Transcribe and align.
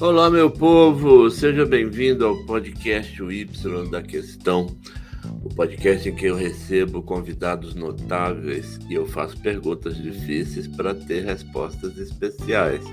Olá, 0.00 0.30
meu 0.30 0.48
povo, 0.48 1.28
seja 1.28 1.66
bem-vindo 1.66 2.24
ao 2.24 2.36
podcast 2.44 3.20
o 3.20 3.32
Y 3.32 3.90
da 3.90 4.00
Questão, 4.00 4.68
o 5.42 5.48
podcast 5.52 6.08
em 6.08 6.14
que 6.14 6.26
eu 6.26 6.36
recebo 6.36 7.02
convidados 7.02 7.74
notáveis 7.74 8.78
e 8.88 8.94
eu 8.94 9.04
faço 9.06 9.36
perguntas 9.40 10.00
difíceis 10.00 10.68
para 10.68 10.94
ter 10.94 11.24
respostas 11.24 11.98
especiais. 11.98 12.84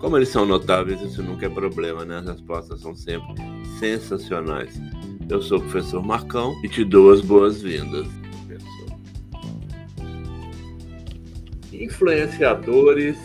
Como 0.00 0.16
eles 0.16 0.30
são 0.30 0.46
notáveis, 0.46 0.98
isso 1.02 1.22
nunca 1.22 1.44
é 1.44 1.50
problema, 1.50 2.06
né? 2.06 2.20
As 2.20 2.26
respostas 2.26 2.80
são 2.80 2.94
sempre 2.94 3.34
sensacionais. 3.78 4.80
Eu 5.28 5.42
sou 5.42 5.58
o 5.58 5.60
professor 5.60 6.02
Marcão 6.02 6.58
e 6.64 6.70
te 6.70 6.84
dou 6.84 7.12
as 7.12 7.20
boas-vindas. 7.20 8.06
Influenciadores 11.70 13.18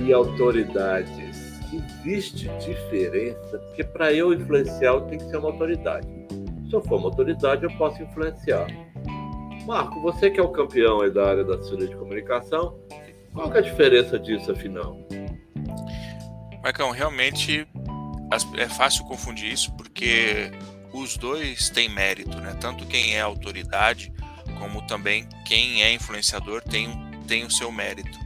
e 0.00 0.12
autoridades 0.12 1.21
existe 2.04 2.48
diferença, 2.58 3.58
porque 3.58 3.84
para 3.84 4.12
eu 4.12 4.32
influenciar 4.32 4.92
eu 4.92 5.02
tenho 5.02 5.22
que 5.22 5.30
ser 5.30 5.36
uma 5.36 5.48
autoridade. 5.50 6.06
Se 6.68 6.74
eu 6.74 6.82
for 6.82 6.98
uma 6.98 7.08
autoridade, 7.08 7.64
eu 7.64 7.70
posso 7.76 8.02
influenciar. 8.02 8.66
Marco, 9.66 10.00
você 10.00 10.30
que 10.30 10.40
é 10.40 10.42
o 10.42 10.48
campeão 10.48 11.08
da 11.12 11.28
área 11.28 11.44
da 11.44 11.54
assessoria 11.54 11.86
de 11.86 11.96
comunicação, 11.96 12.78
qual 13.32 13.52
é 13.54 13.58
a 13.58 13.60
diferença 13.60 14.18
disso, 14.18 14.50
afinal? 14.50 14.96
Marcão, 16.62 16.90
realmente 16.90 17.66
é 18.56 18.68
fácil 18.68 19.04
confundir 19.04 19.52
isso 19.52 19.72
porque 19.76 20.50
os 20.92 21.16
dois 21.16 21.70
têm 21.70 21.88
mérito, 21.88 22.36
né? 22.38 22.56
Tanto 22.60 22.86
quem 22.86 23.14
é 23.14 23.20
autoridade 23.20 24.12
como 24.58 24.82
também 24.86 25.28
quem 25.44 25.82
é 25.82 25.92
influenciador 25.92 26.62
tem, 26.62 26.88
tem 27.26 27.44
o 27.44 27.50
seu 27.50 27.70
mérito. 27.70 28.18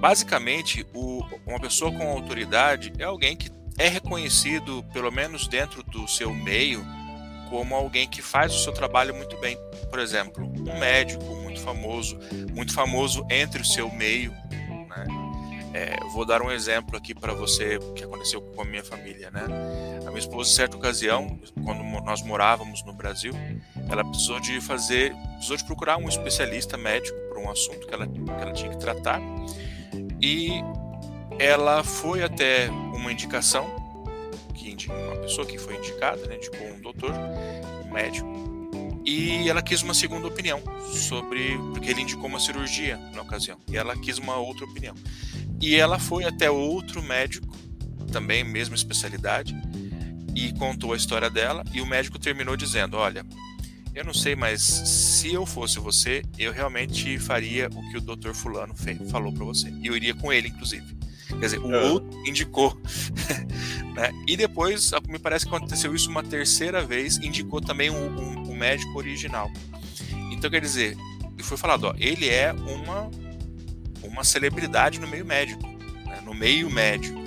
Basicamente, 0.00 0.86
o, 0.94 1.22
uma 1.46 1.60
pessoa 1.60 1.92
com 1.92 2.10
autoridade 2.10 2.90
é 2.98 3.04
alguém 3.04 3.36
que 3.36 3.50
é 3.78 3.86
reconhecido, 3.86 4.82
pelo 4.94 5.12
menos 5.12 5.46
dentro 5.46 5.82
do 5.82 6.08
seu 6.08 6.32
meio, 6.32 6.82
como 7.50 7.74
alguém 7.74 8.08
que 8.08 8.22
faz 8.22 8.54
o 8.54 8.58
seu 8.58 8.72
trabalho 8.72 9.14
muito 9.14 9.36
bem. 9.36 9.58
Por 9.90 9.98
exemplo, 9.98 10.42
um 10.42 10.78
médico 10.78 11.24
muito 11.36 11.60
famoso, 11.60 12.18
muito 12.54 12.72
famoso 12.72 13.26
entre 13.30 13.60
o 13.60 13.64
seu 13.64 13.90
meio. 13.90 14.30
Né? 14.30 15.06
É, 15.74 15.96
vou 16.12 16.24
dar 16.24 16.40
um 16.40 16.50
exemplo 16.50 16.96
aqui 16.96 17.14
para 17.14 17.34
você 17.34 17.78
que 17.94 18.02
aconteceu 18.02 18.40
com 18.40 18.62
a 18.62 18.64
minha 18.64 18.82
família. 18.82 19.30
Né? 19.30 19.44
A 20.06 20.08
minha 20.08 20.18
esposa, 20.18 20.50
em 20.50 20.54
certa 20.54 20.78
ocasião, 20.78 21.38
quando 21.62 21.82
nós 22.02 22.22
morávamos 22.22 22.82
no 22.84 22.94
Brasil, 22.94 23.34
ela 23.90 24.02
precisou 24.02 24.40
de 24.40 24.62
fazer, 24.62 25.14
precisou 25.32 25.58
de 25.58 25.64
procurar 25.64 25.98
um 25.98 26.08
especialista 26.08 26.78
médico 26.78 27.18
para 27.28 27.38
um 27.38 27.50
assunto 27.50 27.86
que 27.86 27.92
ela, 27.92 28.06
que 28.06 28.30
ela 28.30 28.52
tinha 28.52 28.70
que 28.70 28.78
tratar 28.78 29.20
e 30.22 30.62
ela 31.38 31.82
foi 31.82 32.22
até 32.22 32.68
uma 32.68 33.12
indicação, 33.12 33.66
que 34.54 34.76
uma 34.88 35.16
pessoa 35.16 35.46
que 35.46 35.58
foi 35.58 35.76
indicada, 35.76 36.26
né, 36.26 36.36
indicou 36.36 36.66
um 36.66 36.80
doutor, 36.80 37.12
um 37.86 37.92
médico, 37.92 38.28
e 39.04 39.48
ela 39.48 39.62
quis 39.62 39.82
uma 39.82 39.94
segunda 39.94 40.26
opinião 40.26 40.60
sobre, 40.92 41.56
porque 41.72 41.90
ele 41.90 42.02
indicou 42.02 42.26
uma 42.26 42.38
cirurgia 42.38 42.96
na 43.14 43.22
ocasião, 43.22 43.58
e 43.68 43.76
ela 43.76 43.96
quis 43.96 44.18
uma 44.18 44.36
outra 44.36 44.64
opinião. 44.64 44.94
E 45.60 45.74
ela 45.74 45.98
foi 45.98 46.24
até 46.24 46.50
outro 46.50 47.02
médico, 47.02 47.56
também 48.12 48.44
mesma 48.44 48.74
especialidade, 48.74 49.56
e 50.34 50.52
contou 50.52 50.92
a 50.92 50.96
história 50.96 51.30
dela, 51.30 51.64
e 51.72 51.80
o 51.80 51.86
médico 51.86 52.18
terminou 52.18 52.56
dizendo: 52.56 52.96
Olha, 52.96 53.24
eu 53.94 54.04
não 54.04 54.14
sei, 54.14 54.36
mas 54.36 54.62
se 54.62 55.32
eu 55.32 55.44
fosse 55.44 55.78
você, 55.78 56.22
eu 56.38 56.52
realmente 56.52 57.18
faria 57.18 57.68
o 57.68 57.90
que 57.90 57.98
o 57.98 58.00
doutor 58.00 58.34
Fulano 58.34 58.74
fez, 58.74 59.10
falou 59.10 59.32
para 59.32 59.44
você. 59.44 59.68
E 59.82 59.86
eu 59.86 59.96
iria 59.96 60.14
com 60.14 60.32
ele, 60.32 60.48
inclusive. 60.48 60.96
Quer 61.28 61.40
dizer, 61.40 61.58
o 61.58 61.74
é. 61.74 61.90
outro 61.90 62.10
indicou. 62.26 62.76
né? 63.94 64.10
E 64.26 64.36
depois, 64.36 64.90
me 65.08 65.18
parece 65.18 65.46
que 65.46 65.54
aconteceu 65.54 65.94
isso 65.94 66.08
uma 66.08 66.22
terceira 66.22 66.82
vez, 66.82 67.18
indicou 67.18 67.60
também 67.60 67.90
o, 67.90 67.94
um, 67.94 68.50
um 68.50 68.54
médico 68.54 68.96
original. 68.96 69.50
Então, 70.32 70.50
quer 70.50 70.60
dizer, 70.60 70.96
foi 71.42 71.56
falado, 71.56 71.84
ó, 71.84 71.94
ele 71.98 72.28
é 72.28 72.52
uma, 72.52 73.10
uma 74.02 74.24
celebridade 74.24 75.00
no 75.00 75.06
meio 75.06 75.24
médico, 75.24 75.66
né? 76.06 76.20
no 76.24 76.34
meio 76.34 76.70
médico. 76.70 77.18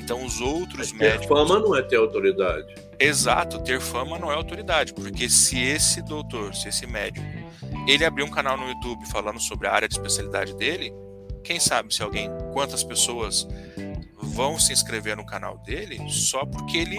Então, 0.00 0.24
os 0.24 0.40
outros 0.40 0.92
é 0.92 0.96
médicos. 0.96 1.26
fama 1.26 1.60
não 1.60 1.76
é 1.76 1.82
ter 1.82 1.96
autoridade. 1.96 2.74
Exato, 3.00 3.58
ter 3.64 3.80
fama 3.80 4.18
não 4.18 4.30
é 4.30 4.34
autoridade, 4.34 4.92
porque 4.92 5.26
se 5.30 5.58
esse 5.58 6.02
doutor, 6.02 6.54
se 6.54 6.68
esse 6.68 6.86
médico, 6.86 7.26
ele 7.88 8.04
abrir 8.04 8.22
um 8.22 8.30
canal 8.30 8.58
no 8.58 8.68
YouTube 8.68 9.06
falando 9.06 9.40
sobre 9.40 9.66
a 9.66 9.72
área 9.72 9.88
de 9.88 9.94
especialidade 9.94 10.54
dele, 10.54 10.92
quem 11.42 11.58
sabe 11.58 11.94
se 11.94 12.02
alguém, 12.02 12.28
quantas 12.52 12.84
pessoas 12.84 13.48
vão 14.20 14.58
se 14.58 14.74
inscrever 14.74 15.16
no 15.16 15.24
canal 15.24 15.56
dele 15.58 15.98
só 16.10 16.44
porque 16.44 16.76
ele 16.76 16.98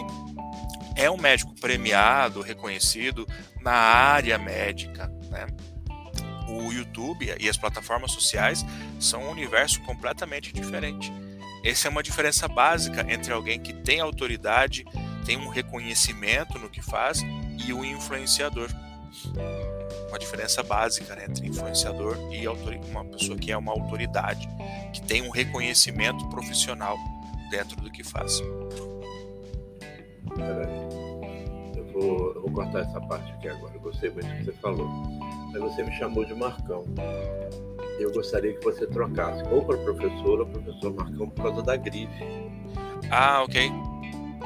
é 0.96 1.10
um 1.10 1.18
médico 1.18 1.54
premiado, 1.62 2.42
reconhecido 2.42 3.28
na 3.62 3.72
área 3.72 4.40
médica, 4.40 5.08
né? 5.30 5.46
O 6.50 6.72
YouTube 6.74 7.32
e 7.40 7.48
as 7.48 7.58
plataformas 7.58 8.12
sociais 8.12 8.66
são 9.00 9.22
um 9.22 9.30
universo 9.30 9.80
completamente 9.82 10.52
diferente. 10.52 11.14
Essa 11.64 11.88
é 11.88 11.92
uma 11.92 12.02
diferença 12.02 12.48
básica 12.48 13.06
entre 13.08 13.32
alguém 13.32 13.60
que 13.60 13.72
tem 13.72 14.00
autoridade 14.00 14.84
tem 15.26 15.38
um 15.38 15.50
reconhecimento 15.50 16.58
no 16.60 16.70
que 16.70 16.82
faz 16.82 17.22
e 17.66 17.74
o 17.74 17.84
influenciador. 17.86 18.70
Uma 20.10 20.20
diferença 20.20 20.64
básica 20.64 21.16
né, 21.16 21.26
entre 21.30 21.48
influenciador 21.48 22.18
e 22.32 22.48
uma 22.48 23.06
pessoa 23.06 23.38
que 23.38 23.52
é 23.52 23.58
uma 23.58 23.72
autoridade, 23.72 24.48
que 24.94 25.02
tem 25.02 25.22
um 25.22 25.30
reconhecimento 25.30 26.28
profissional 26.30 26.98
dentro 27.50 27.76
do 27.82 27.92
que 27.92 28.04
faz. 28.04 28.42
Eu 31.76 31.86
vou, 31.94 32.34
eu 32.36 32.42
vou 32.42 32.52
cortar 32.52 32.80
essa 32.80 33.02
parte 33.02 33.32
aqui 33.34 33.50
agora. 33.50 33.74
Eu 33.76 33.82
gostei 33.82 34.10
muito 34.10 34.28
do 34.28 34.38
que 34.38 34.46
você 34.46 34.54
falou. 34.54 34.88
Mas 35.52 35.62
você 35.62 35.84
me 35.84 35.92
chamou 35.98 36.24
de 36.24 36.34
Marcão. 36.34 36.86
Eu 38.00 38.12
gostaria 38.14 38.54
que 38.54 38.64
você 38.64 38.88
trocasse 38.88 39.44
ou 39.52 39.64
para 39.64 39.78
professor 39.78 40.40
ou 40.40 40.46
professor 40.46 40.94
Marcão 40.94 41.30
por 41.30 41.44
causa 41.44 41.62
da 41.62 41.76
grife. 41.76 42.24
Ah, 43.12 43.44
ok 43.44 43.70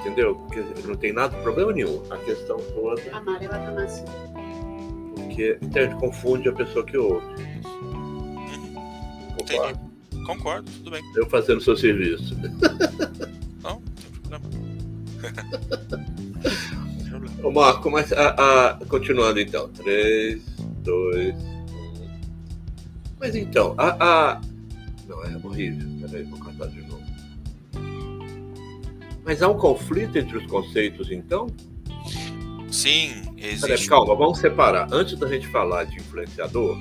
entendeu? 0.06 0.36
Porque 0.36 0.64
não 0.88 0.96
tem 0.96 1.12
nada, 1.12 1.36
problema 1.38 1.74
nenhum. 1.74 2.04
A 2.12 2.18
questão 2.18 2.58
toda. 2.58 3.02
Amarela 3.12 3.58
tá 3.58 3.72
macia. 3.72 4.06
Porque 5.16 5.58
então, 5.62 5.82
a 5.82 5.86
gente 5.86 6.00
confunde 6.00 6.50
a 6.50 6.54
pessoa 6.54 6.86
que 6.86 6.98
ouve. 6.98 7.26
Concordo? 9.36 9.80
Entendi. 10.12 10.26
Concordo, 10.26 10.72
tudo 10.72 10.92
bem. 10.92 11.04
Eu 11.16 11.26
fazendo 11.28 11.58
o 11.58 11.62
seu 11.62 11.76
serviço. 11.76 12.36
Não, 13.62 13.82
não 14.30 14.40
tem 14.40 14.52
problema. 17.10 17.36
Ô 17.44 17.52
Marco, 17.52 17.90
mas 17.90 18.14
a, 18.14 18.70
a, 18.70 18.76
continuando 18.86 19.40
então. 19.40 19.68
3, 19.70 20.40
2, 20.84 21.36
1. 21.36 21.66
Mas 23.20 23.36
então, 23.36 23.74
a. 23.78 24.34
a... 24.34 24.42
Não, 25.08 25.24
é 25.24 25.36
horrível. 25.44 25.88
Peraí, 26.02 26.24
vou 26.24 26.40
cantar 26.40 26.68
de 26.70 26.82
novo. 26.82 26.85
Mas 29.26 29.42
há 29.42 29.50
um 29.50 29.58
conflito 29.58 30.18
entre 30.18 30.38
os 30.38 30.46
conceitos, 30.46 31.12
então? 31.12 31.48
Sim, 32.72 33.24
existe. 33.38 33.68
Peraí, 33.68 33.88
calma, 33.88 34.16
vamos 34.16 34.38
separar. 34.38 34.88
Antes 34.92 35.18
da 35.18 35.28
gente 35.28 35.48
falar 35.48 35.86
de 35.86 35.98
influenciador, 35.98 36.78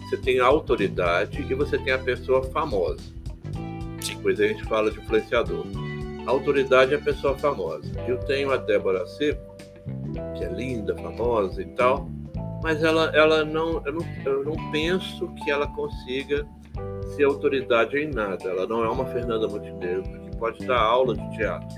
você 0.00 0.16
tem 0.16 0.40
a 0.40 0.46
autoridade 0.46 1.44
e 1.48 1.54
você 1.54 1.76
tem 1.76 1.92
a 1.92 1.98
pessoa 1.98 2.42
famosa. 2.44 3.02
Sim. 4.00 4.16
Depois 4.16 4.40
a 4.40 4.46
gente 4.46 4.64
fala 4.64 4.90
de 4.90 4.98
influenciador. 4.98 5.66
A 6.26 6.30
autoridade 6.30 6.94
é 6.94 6.96
a 6.96 7.00
pessoa 7.00 7.36
famosa. 7.36 7.84
Eu 8.08 8.18
tenho 8.18 8.50
a 8.50 8.56
Débora 8.56 9.06
Seco, 9.06 9.54
que 10.36 10.44
é 10.44 10.48
linda, 10.50 10.96
famosa 10.96 11.60
e 11.60 11.66
tal, 11.66 12.08
mas 12.62 12.82
ela, 12.82 13.10
ela 13.14 13.44
não, 13.44 13.82
eu 13.84 13.92
não, 13.92 14.06
eu 14.24 14.44
não 14.44 14.70
penso 14.70 15.28
que 15.34 15.50
ela 15.50 15.66
consiga 15.66 16.46
ser 17.14 17.24
autoridade 17.24 17.98
em 17.98 18.08
nada. 18.08 18.48
Ela 18.48 18.66
não 18.66 18.82
é 18.82 18.88
uma 18.88 19.04
Fernanda 19.04 19.46
Montenegro, 19.46 20.23
pode 20.34 20.64
dar 20.66 20.80
aula 20.80 21.16
de 21.16 21.36
teatro. 21.36 21.76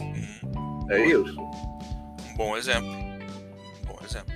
Hum, 0.00 0.86
é 0.90 1.06
isso? 1.06 1.40
Um 1.40 2.36
bom 2.36 2.56
exemplo. 2.56 2.90
Um 2.90 3.86
bom 3.86 3.98
exemplo. 4.04 4.34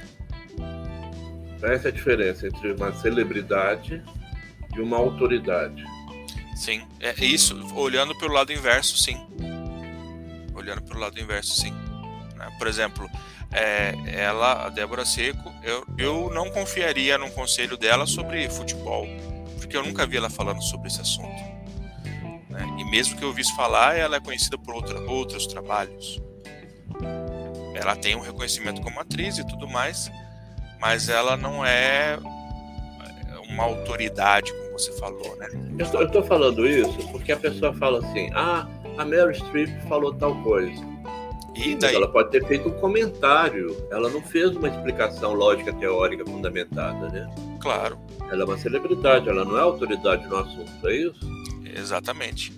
Essa 1.63 1.89
é 1.89 1.91
a 1.91 1.93
diferença 1.93 2.47
entre 2.47 2.73
uma 2.73 2.93
celebridade 2.93 4.03
e 4.77 4.81
uma 4.81 4.99
autoridade. 4.99 5.85
Sim, 6.55 6.83
é 7.01 7.13
isso. 7.25 7.59
Olhando 7.75 8.17
pelo 8.19 8.33
lado 8.33 8.53
inverso, 8.53 8.97
sim. 8.97 9.19
Olhando 10.55 10.83
pelo 10.83 11.01
lado 11.01 11.19
inverso, 11.21 11.55
sim. 11.55 11.73
Né? 12.37 12.51
Por 12.59 12.67
exemplo, 12.67 13.09
é, 13.53 13.95
ela, 14.07 14.67
a 14.67 14.69
Débora 14.69 15.05
Seco, 15.05 15.53
eu, 15.63 15.85
eu 15.99 16.31
não 16.33 16.51
confiaria 16.51 17.19
num 17.19 17.31
conselho 17.31 17.77
dela 17.77 18.07
sobre 18.07 18.49
futebol, 18.51 19.07
porque 19.59 19.77
eu 19.77 19.83
nunca 19.83 20.07
vi 20.07 20.17
ela 20.17 20.31
falando 20.31 20.63
sobre 20.63 20.89
esse 20.89 21.01
assunto. 21.01 21.46
Mesmo 22.91 23.17
que 23.17 23.25
eu 23.25 23.29
ouvisse 23.29 23.55
falar, 23.55 23.97
ela 23.97 24.17
é 24.17 24.21
conhecida 24.21 24.57
por 24.57 24.75
outra, 24.75 25.01
outros 25.11 25.47
trabalhos. 25.47 26.21
Ela 27.75 27.95
tem 27.97 28.17
um 28.17 28.21
reconhecimento 28.21 28.81
como 28.81 29.01
atriz 29.01 29.39
e 29.39 29.47
tudo 29.47 29.69
mais, 29.69 30.11
mas 30.81 31.09
ela 31.09 31.37
não 31.37 31.65
é 31.65 32.19
uma 33.49 33.65
autoridade, 33.65 34.53
como 34.53 34.73
você 34.73 34.93
falou, 34.93 35.37
né? 35.37 35.49
Eu 35.79 36.07
estou 36.07 36.23
falando 36.25 36.67
isso 36.67 37.09
porque 37.11 37.33
a 37.33 37.37
pessoa 37.37 37.73
fala 37.75 37.99
assim: 37.99 38.31
ah, 38.35 38.67
a 38.97 39.05
Meryl 39.05 39.35
Streep 39.35 39.71
falou 39.89 40.15
tal 40.15 40.35
coisa. 40.43 40.97
E 41.55 41.75
daí? 41.75 41.95
Ela 41.95 42.09
pode 42.09 42.31
ter 42.31 42.47
feito 42.47 42.69
um 42.69 42.73
comentário. 42.73 43.75
Ela 43.91 44.11
não 44.11 44.21
fez 44.21 44.55
uma 44.55 44.69
explicação 44.69 45.33
lógica 45.33 45.73
teórica 45.73 46.25
fundamentada, 46.25 47.09
né? 47.09 47.35
Claro. 47.61 47.99
Ela 48.31 48.43
é 48.43 48.45
uma 48.45 48.59
celebridade, 48.59 49.29
ela 49.29 49.45
não 49.45 49.57
é 49.57 49.63
autoridade 49.63 50.27
no 50.27 50.37
assunto, 50.37 50.89
é 50.89 50.97
isso? 50.97 51.21
Exatamente. 51.65 52.53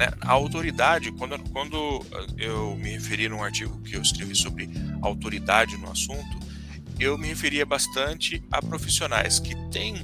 Né? 0.00 0.10
A 0.22 0.32
autoridade, 0.32 1.12
quando, 1.12 1.38
quando 1.50 2.00
eu 2.38 2.74
me 2.74 2.92
referi 2.92 3.28
num 3.28 3.44
artigo 3.44 3.78
que 3.82 3.94
eu 3.94 4.00
escrevi 4.00 4.34
sobre 4.34 4.70
autoridade 5.02 5.76
no 5.76 5.90
assunto, 5.90 6.40
eu 6.98 7.18
me 7.18 7.28
referia 7.28 7.66
bastante 7.66 8.42
a 8.50 8.62
profissionais 8.62 9.38
que 9.38 9.54
têm 9.70 9.96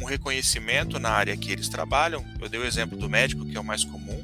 um 0.00 0.06
reconhecimento 0.06 0.98
na 0.98 1.10
área 1.10 1.36
que 1.36 1.52
eles 1.52 1.68
trabalham. 1.68 2.24
Eu 2.40 2.48
dei 2.48 2.58
o 2.58 2.64
exemplo 2.64 2.96
do 2.96 3.06
médico, 3.06 3.44
que 3.44 3.54
é 3.54 3.60
o 3.60 3.64
mais 3.64 3.84
comum, 3.84 4.18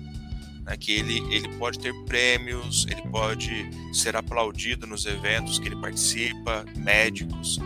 né, 0.62 0.75
que 0.78 0.93
ele, 0.93 1.19
ele 1.31 1.50
pode 1.58 1.78
ter 1.78 1.93
prêmios, 2.06 2.87
ele 2.88 3.02
pode 3.02 3.69
ser 3.93 4.17
aplaudido 4.17 4.87
nos 4.87 5.05
eventos 5.05 5.58
que 5.58 5.69
ele 5.69 5.76
participa, 5.76 6.64
médicos, 6.78 7.58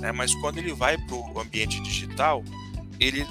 né, 0.00 0.10
mas 0.10 0.34
quando 0.34 0.58
ele 0.58 0.72
vai 0.72 0.98
para 0.98 1.14
o 1.14 1.40
ambiente 1.40 1.80
digital, 1.82 2.42
ele 2.98 3.24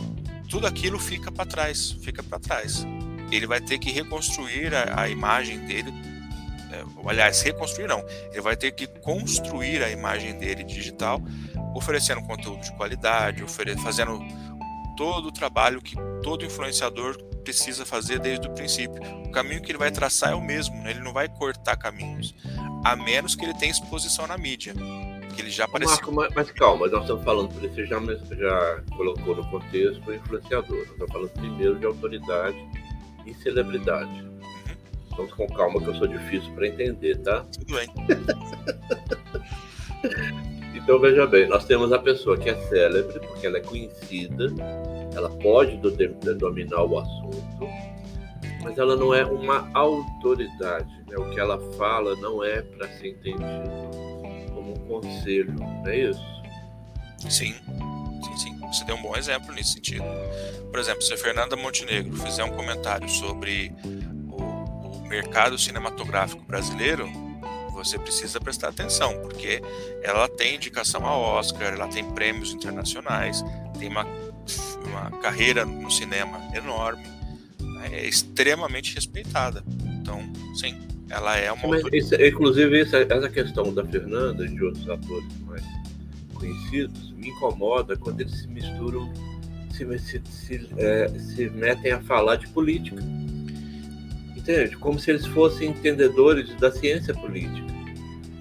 tudo 0.48 0.66
aquilo 0.66 0.98
fica 0.98 1.30
para 1.30 1.46
trás, 1.46 1.92
fica 2.02 2.24
para 2.24 2.40
trás. 2.40 2.86
Ele 3.32 3.48
vai 3.48 3.62
ter 3.62 3.78
que 3.80 3.92
reconstruir 3.92 4.74
a, 4.74 5.02
a 5.02 5.10
imagem 5.10 5.60
dele, 5.60 5.94
é, 6.72 6.84
aliás, 7.10 7.42
reconstruir 7.42 7.88
não, 7.88 8.04
ele 8.32 8.42
vai 8.42 8.56
ter 8.56 8.72
que 8.72 8.88
construir 8.88 9.84
a 9.84 9.90
imagem 9.90 10.38
dele 10.38 10.64
digital, 10.64 11.22
oferecendo 11.76 12.22
conteúdo 12.22 12.62
de 12.62 12.72
qualidade, 12.74 13.44
ofere 13.44 13.76
fazendo 13.78 14.20
todo 14.96 15.28
o 15.28 15.32
trabalho 15.32 15.82
que 15.82 15.96
todo 16.24 16.46
influenciador 16.46 17.18
precisa 17.44 17.86
fazer 17.86 18.20
desde 18.20 18.48
o 18.48 18.52
princípio. 18.52 19.02
O 19.26 19.32
caminho 19.32 19.62
que 19.62 19.72
ele 19.72 19.78
vai 19.78 19.92
traçar 19.92 20.32
é 20.32 20.36
o 20.36 20.42
mesmo, 20.42 20.76
né? 20.82 20.92
ele 20.92 21.02
não 21.02 21.14
vai 21.14 21.30
cortar 21.30 21.78
caminhos, 21.78 22.34
a 22.84 22.96
menos 22.96 23.36
que 23.36 23.46
ele 23.46 23.54
tenha 23.54 23.72
exposição 23.72 24.26
na 24.26 24.38
mídia. 24.38 24.74
Que 25.36 25.42
ele 25.42 25.50
já 25.50 25.66
apareceu. 25.66 25.98
Marco, 25.98 26.14
mas, 26.14 26.34
mas, 26.34 26.52
calma, 26.52 26.88
nós 26.88 27.02
estamos 27.02 27.24
falando, 27.26 27.52
você 27.52 27.86
já, 27.86 28.00
já 28.00 28.84
colocou 28.96 29.36
no 29.36 29.46
contexto 29.50 30.02
o 30.08 30.14
influenciador. 30.14 30.78
Nós 30.78 30.92
estamos 30.92 31.12
falando 31.12 31.30
primeiro 31.32 31.78
de 31.78 31.86
autoridade 31.86 32.58
e 33.26 33.34
celebridade. 33.34 34.22
Uhum. 34.22 34.36
Vamos 35.16 35.34
com 35.34 35.48
calma, 35.48 35.80
que 35.80 35.88
eu 35.88 35.96
sou 35.96 36.08
difícil 36.08 36.52
para 36.54 36.68
entender, 36.68 37.18
tá? 37.20 37.46
Tudo 37.46 37.74
bem. 37.74 37.88
então 40.76 41.00
veja 41.00 41.26
bem, 41.26 41.48
nós 41.48 41.66
temos 41.66 41.92
a 41.94 42.00
pessoa 42.00 42.38
que 42.38 42.50
é 42.50 42.56
célebre, 42.68 43.20
porque 43.20 43.48
ela 43.48 43.58
é 43.58 43.62
conhecida, 43.62 44.48
ela 45.16 45.30
pode 45.30 45.78
dominar 46.38 46.84
o 46.84 47.00
assunto, 47.00 47.70
mas 48.62 48.78
ela 48.78 48.96
não 48.96 49.14
é 49.14 49.24
uma 49.26 49.70
autoridade. 49.74 50.94
Né? 51.08 51.18
O 51.18 51.30
que 51.30 51.40
ela 51.40 51.60
fala 51.74 52.16
não 52.18 52.44
é 52.44 52.62
para 52.62 52.88
ser 52.90 53.10
entendido 53.10 53.46
como 54.54 54.72
um 54.74 54.88
conselho, 54.88 55.54
não 55.54 55.88
é 55.88 56.10
isso? 56.10 56.36
Sim, 57.20 57.54
sim, 58.24 58.38
sim. 58.38 58.55
Você 58.68 58.84
deu 58.86 58.96
um 58.96 59.02
bom 59.02 59.16
exemplo 59.16 59.54
nesse 59.54 59.74
sentido. 59.74 60.06
Por 60.70 60.80
exemplo, 60.80 61.02
se 61.02 61.14
a 61.14 61.18
Fernanda 61.18 61.56
Montenegro 61.56 62.16
fizer 62.18 62.44
um 62.44 62.52
comentário 62.52 63.08
sobre 63.10 63.72
o, 64.30 64.42
o 64.42 65.08
mercado 65.08 65.58
cinematográfico 65.58 66.44
brasileiro, 66.44 67.10
você 67.72 68.00
precisa 68.00 68.40
prestar 68.40 68.70
atenção, 68.70 69.20
porque 69.22 69.62
ela 70.02 70.28
tem 70.28 70.56
indicação 70.56 71.06
a 71.06 71.18
Oscar, 71.18 71.74
ela 71.74 71.88
tem 71.88 72.04
prêmios 72.12 72.54
internacionais, 72.54 73.44
tem 73.78 73.90
uma 73.90 74.06
uma 74.86 75.12
carreira 75.20 75.66
no 75.66 75.90
cinema 75.90 76.40
enorme, 76.56 77.04
né? 77.60 77.90
é 77.92 78.08
extremamente 78.08 78.94
respeitada. 78.96 79.64
Então, 80.00 80.22
sim, 80.56 80.78
ela 81.10 81.36
é 81.38 81.52
uma. 81.52 81.68
Mas 81.68 81.84
esse, 81.92 82.28
inclusive, 82.28 82.82
essa, 82.82 82.98
essa 82.98 83.30
questão 83.30 83.74
da 83.74 83.84
Fernanda 83.86 84.46
e 84.46 84.50
de 84.50 84.64
outros 84.64 84.88
atores 84.90 85.28
mais 85.42 85.64
me 87.16 87.30
incomoda 87.30 87.96
quando 87.96 88.22
eles 88.22 88.40
se 88.40 88.48
misturam, 88.48 89.12
se, 89.72 90.00
se, 90.00 90.22
se, 90.26 90.70
é, 90.78 91.10
se 91.10 91.50
metem 91.50 91.92
a 91.92 92.02
falar 92.02 92.38
de 92.38 92.48
política. 92.50 93.02
Entende? 94.36 94.78
Como 94.78 95.00
se 95.00 95.12
eles 95.12 95.26
fossem 95.28 95.70
entendedores 95.70 96.54
da 96.56 96.72
ciência 96.72 97.14
política. 97.14 97.74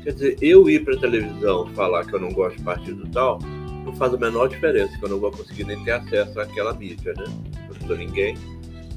Quer 0.03 0.13
dizer, 0.13 0.39
eu 0.43 0.69
ir 0.69 0.85
para 0.85 0.95
a 0.97 1.01
televisão 1.01 1.67
falar 1.75 2.05
que 2.05 2.15
eu 2.15 2.21
não 2.21 2.31
gosto 2.31 2.59
de 2.59 2.63
partido 2.63 3.09
tal, 3.11 3.39
não 3.85 3.95
faz 3.97 4.13
a 4.13 4.19
menor 4.19 4.49
diferença, 4.49 4.97
que 4.99 5.05
eu 5.05 5.09
não 5.09 5.19
vou 5.19 5.31
conseguir 5.31 5.65
nem 5.65 5.83
ter 5.85 5.93
acesso 5.93 6.39
àquela 6.41 6.75
mídia, 6.75 7.15
né? 7.17 7.25
Eu 7.69 7.75
não 7.75 7.87
sou 7.87 7.97
ninguém. 7.97 8.37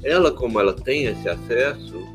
Ela, 0.04 0.30
como 0.30 0.60
ela 0.60 0.74
tem 0.74 1.04
esse 1.04 1.28
acesso, 1.28 2.06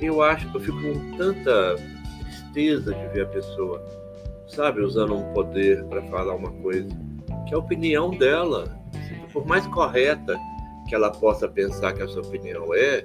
eu 0.00 0.22
acho 0.22 0.50
que 0.50 0.56
eu 0.56 0.60
fico 0.60 0.80
com 0.80 1.16
tanta 1.16 1.76
tristeza 2.24 2.92
de 2.92 3.06
ver 3.14 3.22
a 3.22 3.26
pessoa, 3.26 3.82
sabe, 4.50 4.80
usando 4.80 5.14
um 5.14 5.32
poder 5.32 5.84
para 5.84 6.02
falar 6.02 6.34
uma 6.34 6.50
coisa, 6.62 6.88
que 7.48 7.54
a 7.54 7.58
opinião 7.58 8.10
dela, 8.16 8.80
por 9.32 9.46
mais 9.46 9.66
correta 9.68 10.38
que 10.88 10.94
ela 10.94 11.10
possa 11.10 11.48
pensar 11.48 11.92
que 11.92 12.02
a 12.02 12.08
sua 12.08 12.22
opinião 12.22 12.74
é, 12.74 13.04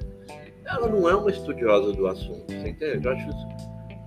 ela 0.66 0.88
não 0.88 1.08
é 1.10 1.16
uma 1.16 1.30
estudiosa 1.30 1.92
do 1.94 2.08
assunto, 2.08 2.46
você 2.48 2.70
entende? 2.70 3.06
Eu 3.06 3.14
acho 3.14 3.30
isso 3.30 3.56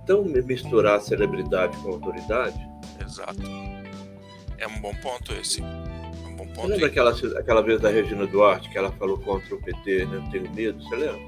tão 0.09 0.23
misturar 0.23 0.99
celebridade 1.01 1.77
com 1.77 1.91
autoridade. 1.91 2.59
Exato. 2.99 3.43
É 4.57 4.67
um 4.67 4.81
bom 4.81 4.93
ponto 4.95 5.31
esse. 5.33 5.61
É 5.61 5.65
um 6.27 6.35
bom 6.35 6.47
ponto. 6.47 6.61
Você 6.61 6.73
lembra 6.73 6.87
aquela, 6.87 7.11
aquela 7.37 7.61
vez 7.61 7.79
da 7.79 7.89
Regina 7.89 8.25
Duarte 8.25 8.71
que 8.71 8.77
ela 8.77 8.91
falou 8.93 9.19
contra 9.19 9.53
o 9.53 9.61
PT, 9.61 10.07
né? 10.07 10.17
Não 10.17 10.31
tenho 10.31 10.51
medo, 10.51 10.83
você 10.83 10.95
lembra? 10.95 11.21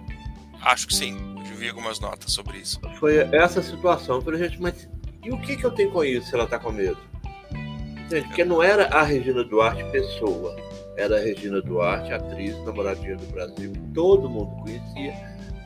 Acho 0.64 0.88
que 0.88 0.96
sim. 0.96 1.16
Eu 1.48 1.58
vi 1.58 1.70
algumas 1.70 2.00
notas 2.00 2.34
sobre 2.34 2.58
isso. 2.58 2.82
Foi 3.00 3.18
essa 3.18 3.62
situação. 3.62 4.16
Eu 4.16 4.22
falei, 4.24 4.40
gente, 4.40 4.60
mas 4.60 4.90
e 5.24 5.32
o 5.32 5.38
que, 5.40 5.56
que 5.56 5.64
eu 5.64 5.72
tenho 5.72 5.92
com 5.92 6.04
isso 6.04 6.28
se 6.28 6.36
ela 6.36 6.48
tá 6.48 6.60
com 6.60 6.72
medo? 6.72 6.98
Entende? 8.06 8.28
Porque 8.28 8.44
não 8.44 8.62
era 8.62 8.88
a 8.88 9.04
Regina 9.04 9.44
Duarte 9.44 9.84
pessoa. 9.92 10.56
Era 10.98 11.18
a 11.18 11.20
Regina 11.20 11.62
Duarte, 11.62 12.12
atriz, 12.12 12.58
namoradinha 12.66 13.16
do 13.16 13.26
Brasil. 13.28 13.72
Todo 13.94 14.30
mundo 14.30 14.56
conhecia, 14.62 15.14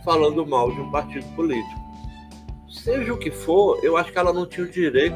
falando 0.04 0.46
mal 0.46 0.72
de 0.72 0.80
um 0.80 0.92
partido 0.92 1.26
político. 1.36 1.86
Seja 2.70 3.14
o 3.14 3.18
que 3.18 3.32
for, 3.32 3.84
eu 3.84 3.98
acho 3.98 4.12
que 4.12 4.18
ela 4.18 4.34
não 4.34 4.46
tinha 4.46 4.66
o 4.66 4.70
direito 4.70 5.16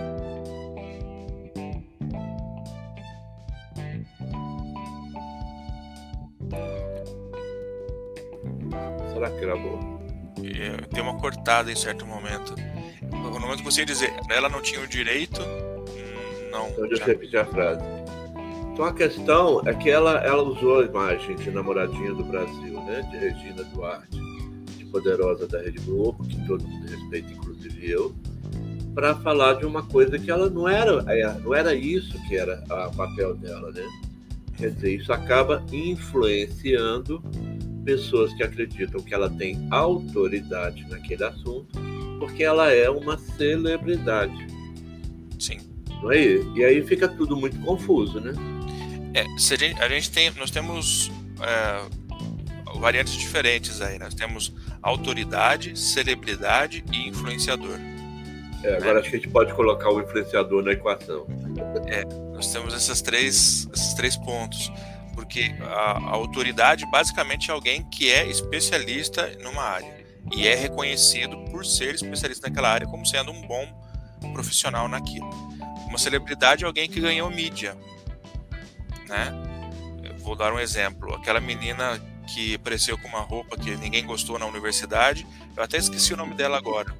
Será 9.19 9.31
que 9.31 9.41
gravou? 9.41 9.99
É, 10.43 10.77
tem 10.93 11.01
uma 11.01 11.17
cortada 11.17 11.71
em 11.71 11.75
certo 11.75 12.05
momento. 12.05 12.55
No 13.11 13.39
momento 13.39 13.59
que 13.59 13.65
você 13.65 13.81
ia 13.81 13.85
dizer, 13.85 14.13
ela 14.29 14.49
não 14.49 14.61
tinha 14.61 14.81
o 14.81 14.87
direito, 14.87 15.41
hum, 15.41 16.49
não. 16.51 16.69
Então 16.69 16.87
deixa 16.87 17.03
eu 17.03 17.07
repetir 17.07 17.39
a 17.39 17.45
frase. 17.45 17.83
Então 18.73 18.85
a 18.85 18.93
questão 18.93 19.61
é 19.65 19.73
que 19.73 19.89
ela, 19.89 20.19
ela 20.23 20.41
usou 20.41 20.79
a 20.79 20.85
imagem 20.85 21.35
de 21.35 21.51
namoradinha 21.51 22.13
do 22.13 22.23
Brasil, 22.23 22.81
né? 22.85 23.01
De 23.11 23.17
Regina 23.17 23.63
Duarte, 23.65 24.17
de 24.77 24.85
poderosa 24.85 25.47
da 25.47 25.61
Rede 25.61 25.79
Globo, 25.79 26.23
que 26.25 26.47
todo 26.47 26.65
mundo 26.65 26.89
respeita, 26.89 27.33
inclusive 27.33 27.91
eu, 27.91 28.15
para 28.93 29.15
falar 29.15 29.55
de 29.55 29.65
uma 29.65 29.83
coisa 29.83 30.17
que 30.17 30.31
ela 30.31 30.49
não 30.49 30.67
era, 30.67 31.03
é, 31.07 31.39
não 31.39 31.53
era 31.53 31.75
isso 31.75 32.17
que 32.27 32.37
era 32.37 32.63
o 32.87 32.95
papel 32.95 33.35
dela, 33.35 33.71
né? 33.71 33.85
Quer 34.57 34.71
dizer, 34.71 34.95
isso 34.95 35.13
acaba 35.13 35.63
influenciando 35.71 37.23
pessoas 37.83 38.33
que 38.33 38.43
acreditam 38.43 39.01
que 39.01 39.13
ela 39.13 39.29
tem 39.29 39.67
autoridade 39.71 40.85
naquele 40.89 41.23
assunto, 41.23 41.67
porque 42.19 42.43
ela 42.43 42.71
é 42.71 42.89
uma 42.89 43.17
celebridade. 43.17 44.47
Sim. 45.39 45.59
Não 46.01 46.11
é? 46.11 46.17
E 46.55 46.63
aí 46.63 46.85
fica 46.85 47.07
tudo 47.07 47.35
muito 47.35 47.59
confuso, 47.59 48.19
né? 48.19 48.33
É, 49.13 49.21
a 49.21 49.57
gente, 49.57 49.81
a 49.81 49.89
gente 49.89 50.11
tem, 50.11 50.31
nós 50.31 50.51
temos 50.51 51.11
é, 51.41 52.79
variantes 52.79 53.13
diferentes 53.13 53.81
aí. 53.81 53.97
Nós 53.97 54.13
temos 54.13 54.53
autoridade, 54.81 55.77
celebridade 55.77 56.83
e 56.91 57.09
influenciador. 57.09 57.77
É, 58.63 58.75
agora 58.75 58.95
né? 58.95 58.99
acho 58.99 59.09
que 59.09 59.15
a 59.15 59.19
gente 59.19 59.31
pode 59.31 59.53
colocar 59.53 59.89
o 59.89 60.01
influenciador 60.01 60.63
na 60.63 60.73
equação. 60.73 61.25
É, 61.87 62.03
nós 62.33 62.51
temos 62.51 62.73
esses 62.73 63.01
três, 63.01 63.67
esses 63.73 63.93
três 63.93 64.17
pontos 64.17 64.71
porque 65.19 65.53
a, 65.61 65.97
a 65.97 66.11
autoridade 66.11 66.85
basicamente 66.89 67.51
é 67.51 67.53
alguém 67.53 67.83
que 67.83 68.09
é 68.09 68.25
especialista 68.25 69.29
numa 69.43 69.61
área 69.61 70.05
e 70.33 70.47
é 70.47 70.55
reconhecido 70.55 71.37
por 71.51 71.65
ser 71.65 71.95
especialista 71.95 72.47
naquela 72.47 72.69
área 72.69 72.87
como 72.87 73.05
sendo 73.05 73.29
um 73.29 73.41
bom 73.41 73.67
profissional 74.31 74.87
naquilo. 74.87 75.29
Uma 75.87 75.97
celebridade 75.97 76.63
é 76.63 76.67
alguém 76.67 76.89
que 76.89 77.01
ganhou 77.01 77.29
mídia, 77.29 77.75
né? 79.09 79.33
Eu 80.03 80.17
vou 80.19 80.37
dar 80.37 80.53
um 80.53 80.59
exemplo. 80.59 81.13
Aquela 81.15 81.41
menina 81.41 81.99
que 82.33 82.55
apareceu 82.55 82.97
com 82.97 83.09
uma 83.09 83.19
roupa 83.19 83.57
que 83.57 83.75
ninguém 83.75 84.05
gostou 84.05 84.39
na 84.39 84.45
universidade, 84.45 85.27
eu 85.57 85.61
até 85.61 85.75
esqueci 85.77 86.13
o 86.13 86.17
nome 86.17 86.33
dela 86.33 86.57
agora. 86.57 86.95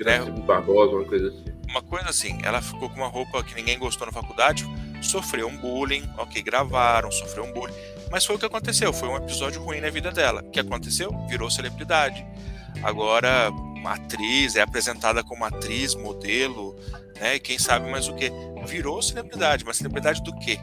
Né? 0.00 0.18
Barbosa, 0.44 0.96
uma 0.96 1.04
coisa 1.04 1.28
assim. 1.28 1.44
Uma 1.68 1.82
coisa 1.82 2.10
assim, 2.10 2.38
ela 2.42 2.60
ficou 2.60 2.90
com 2.90 2.96
uma 2.96 3.06
roupa 3.06 3.44
que 3.44 3.54
ninguém 3.54 3.78
gostou 3.78 4.04
na 4.04 4.12
faculdade, 4.12 4.66
sofreu 5.00 5.48
um 5.48 5.56
bullying, 5.56 6.08
ok, 6.16 6.42
gravaram, 6.42 7.10
sofreu 7.10 7.44
um 7.44 7.52
bullying, 7.52 7.74
mas 8.10 8.24
foi 8.24 8.36
o 8.36 8.38
que 8.38 8.46
aconteceu, 8.46 8.92
foi 8.92 9.08
um 9.08 9.16
episódio 9.16 9.62
ruim 9.62 9.80
na 9.80 9.90
vida 9.90 10.10
dela. 10.10 10.42
O 10.42 10.50
que 10.50 10.60
aconteceu? 10.60 11.10
Virou 11.28 11.50
celebridade. 11.50 12.26
agora 12.82 13.50
uma 13.80 13.94
atriz, 13.94 14.56
é 14.56 14.60
apresentada 14.60 15.24
como 15.24 15.44
atriz, 15.44 15.94
modelo, 15.94 16.76
né? 17.18 17.38
Quem 17.38 17.58
sabe 17.58 17.90
mais 17.90 18.08
o 18.08 18.14
que. 18.14 18.30
Virou 18.66 19.00
celebridade, 19.00 19.64
mas 19.64 19.78
celebridade 19.78 20.22
do 20.22 20.38
quê? 20.38 20.58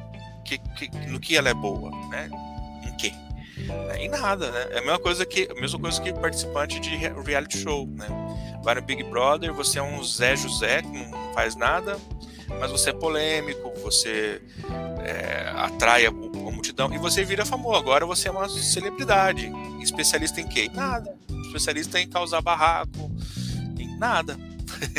Que, 0.45 0.59
que, 0.59 0.87
no 1.07 1.19
que 1.19 1.35
ela 1.35 1.49
é 1.49 1.53
boa, 1.53 1.89
né? 2.09 2.29
Em 2.85 2.95
quê? 2.95 3.11
É, 3.89 4.05
em 4.05 4.07
nada, 4.07 4.51
né? 4.51 4.67
É 4.71 4.77
a 4.77 4.81
mesma 4.81 4.99
coisa 4.99 5.25
que, 5.25 5.49
a 5.51 5.59
mesma 5.59 5.79
coisa 5.79 6.01
que 6.01 6.13
participante 6.13 6.79
de 6.79 6.95
reality 6.95 7.57
show, 7.57 7.87
né? 7.87 8.07
Vai 8.63 8.75
no 8.75 8.81
Big 8.81 9.03
Brother, 9.03 9.51
você 9.51 9.79
é 9.79 9.83
um 9.83 10.03
Zé 10.03 10.35
José 10.35 10.83
que 10.83 10.87
não 10.89 11.33
faz 11.33 11.55
nada, 11.55 11.97
mas 12.59 12.71
você 12.71 12.89
é 12.89 12.93
polêmico, 12.93 13.73
você 13.81 14.41
é, 15.03 15.51
atrai 15.55 16.05
a, 16.05 16.09
a, 16.09 16.11
multidão 16.11 16.93
e 16.93 16.97
você 16.97 17.23
vira 17.23 17.45
famoso. 17.45 17.75
Agora 17.75 18.05
você 18.05 18.27
é 18.27 18.31
uma 18.31 18.47
celebridade. 18.49 19.51
Especialista 19.81 20.41
em 20.41 20.47
quê? 20.47 20.69
Nada. 20.73 21.15
Especialista 21.45 21.99
em 21.99 22.07
causar 22.07 22.41
barraco, 22.41 23.11
em 23.77 23.97
nada. 23.97 24.37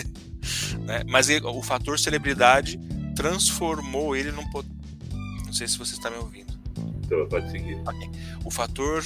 né? 0.85 1.03
Mas 1.07 1.29
ele, 1.29 1.45
o 1.47 1.63
fator 1.63 1.99
celebridade 1.99 2.79
transformou 3.15 4.15
ele 4.15 4.31
num. 4.31 4.45
Não 5.45 5.53
sei 5.53 5.67
se 5.67 5.79
você 5.79 5.95
está 5.95 6.11
me 6.11 6.17
ouvindo. 6.17 6.49
Então, 7.05 7.27
pode 7.27 7.51
seguir. 7.51 7.79
O 8.45 8.51
fator, 8.51 9.03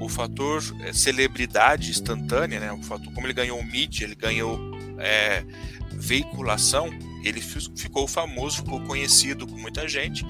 o 0.00 0.08
fator 0.08 0.62
é, 0.80 0.92
celebridade 0.92 1.90
instantânea, 1.90 2.60
né? 2.60 2.72
O 2.72 2.82
fator, 2.82 3.12
como 3.12 3.26
ele 3.26 3.34
ganhou 3.34 3.62
mídia, 3.64 4.04
ele 4.04 4.14
ganhou 4.14 4.58
é, 4.98 5.44
veiculação, 5.92 6.88
ele 7.22 7.40
ficou 7.40 8.06
famoso, 8.06 8.58
ficou 8.58 8.80
conhecido 8.80 9.46
com 9.46 9.56
muita 9.56 9.88
gente, 9.88 10.24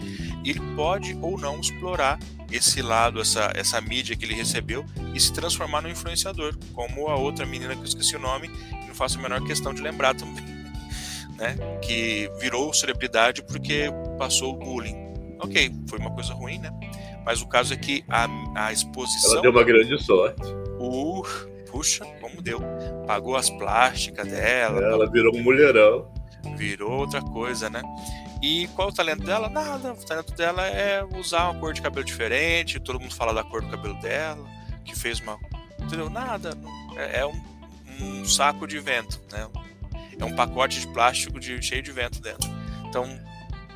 e 0.45 0.51
ele 0.51 0.61
pode 0.75 1.17
ou 1.21 1.39
não 1.39 1.59
explorar 1.61 2.19
esse 2.51 2.83
lado, 2.83 3.21
essa, 3.21 3.51
essa 3.55 3.81
mídia 3.81 4.15
que 4.15 4.25
ele 4.25 4.35
recebeu 4.35 4.85
e 5.15 5.21
se 5.21 5.33
transformar 5.33 5.81
num 5.83 5.89
influenciador, 5.89 6.55
como 6.75 7.09
a 7.09 7.17
outra 7.17 7.47
menina 7.47 7.75
que 7.75 7.81
eu 7.81 7.87
esqueci 7.87 8.15
o 8.15 8.21
nome, 8.21 8.51
não 8.87 8.95
faço 8.95 9.19
a 9.19 9.23
menor 9.23 9.43
questão 9.43 9.73
de 9.73 9.81
lembrar 9.81 10.15
também, 10.15 10.45
né? 11.39 11.57
Que 11.81 12.31
virou 12.39 12.73
celebridade 12.75 13.43
porque 13.43 13.91
passou 14.19 14.55
o 14.55 14.57
bullying. 14.57 14.97
Ok, 15.41 15.75
foi 15.89 15.99
uma 15.99 16.11
coisa 16.11 16.35
ruim, 16.35 16.59
né? 16.59 16.71
Mas 17.25 17.41
o 17.41 17.49
caso 17.49 17.73
é 17.73 17.77
que 17.77 18.05
a, 18.09 18.29
a 18.55 18.73
exposição. 18.73 19.33
Ela 19.33 19.43
deu 19.43 19.51
uma 19.51 19.65
grande 19.65 20.01
sorte. 20.03 20.43
O, 20.79 21.25
puxa, 21.71 22.05
como 22.21 22.43
deu? 22.43 22.61
Pagou 23.07 23.37
as 23.37 23.49
plásticas 23.51 24.27
dela. 24.29 24.81
Ela 24.81 25.11
virou 25.11 25.35
um 25.35 25.43
mulherão 25.43 26.13
virou 26.57 26.93
outra 26.93 27.21
coisa, 27.21 27.69
né? 27.71 27.83
E 28.43 28.69
qual 28.69 28.89
o 28.89 28.93
talento 28.93 29.25
dela? 29.25 29.49
Nada. 29.49 29.93
O 29.93 30.05
talento 30.05 30.35
dela 30.35 30.67
é 30.67 31.05
usar 31.17 31.51
uma 31.51 31.61
cor 31.61 31.73
de 31.73 31.81
cabelo 31.81 32.05
diferente, 32.05 32.81
todo 32.81 32.99
mundo 32.99 33.15
fala 33.15 33.33
da 33.33 33.45
cor 33.45 33.63
do 33.63 33.71
cabelo 33.71 33.95
dela, 34.01 34.45
que 34.85 34.97
fez 34.97 35.21
uma. 35.21 35.39
Entendeu? 35.79 36.11
Nada. 36.11 36.57
É, 36.97 37.21
é 37.21 37.27
um, 37.27 37.41
um, 38.01 38.25
saco 38.25 38.67
de 38.67 38.79
vento, 38.79 39.21
né? 39.31 39.49
É 40.19 40.25
um 40.25 40.35
pacote 40.35 40.81
de 40.81 40.87
plástico 40.89 41.39
de, 41.39 41.63
cheio 41.63 41.83
de 41.83 41.93
vento 41.93 42.21
dentro. 42.21 42.51
Então. 42.89 43.32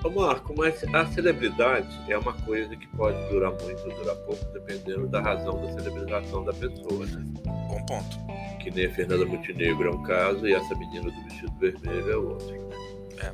Ô 0.06 0.10
Marco, 0.10 0.54
mas 0.56 0.84
a 0.94 1.04
celebridade 1.06 1.98
é 2.08 2.16
uma 2.16 2.32
coisa 2.32 2.76
que 2.76 2.86
pode 2.88 3.18
durar 3.28 3.50
muito 3.50 3.82
ou 3.88 3.96
durar 3.96 4.14
pouco, 4.16 4.44
dependendo 4.52 5.08
da 5.08 5.20
razão 5.20 5.60
da 5.60 5.72
celebrização 5.72 6.44
da 6.44 6.52
pessoa, 6.52 7.04
né? 7.06 7.24
Bom 7.68 7.84
ponto 7.86 8.26
que 8.66 8.70
nem 8.72 8.86
a 8.86 8.90
Fernanda 8.90 9.24
Montenegro 9.24 9.88
é 9.88 9.90
um 9.92 10.02
caso 10.02 10.44
e 10.46 10.52
essa 10.52 10.74
menina 10.74 11.08
do 11.08 11.22
vestido 11.22 11.52
vermelho 11.60 12.10
é 12.10 12.16
outro. 12.16 12.50
Né? 12.50 13.22
É. 13.22 13.32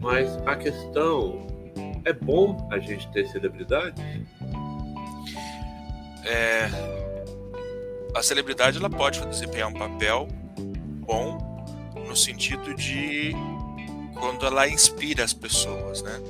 Mas 0.00 0.34
a 0.46 0.56
questão 0.56 1.46
é 2.06 2.12
bom 2.14 2.66
a 2.70 2.78
gente 2.78 3.06
ter 3.12 3.28
celebridade? 3.28 4.02
É, 6.24 6.70
a 8.14 8.22
celebridade 8.22 8.78
ela 8.78 8.88
pode 8.88 9.20
desempenhar 9.26 9.68
um 9.68 9.74
papel 9.74 10.26
bom 11.06 11.36
no 12.06 12.16
sentido 12.16 12.74
de 12.74 13.32
quando 14.14 14.46
ela 14.46 14.68
inspira 14.68 15.24
as 15.24 15.32
pessoas, 15.32 16.02
né? 16.02 16.20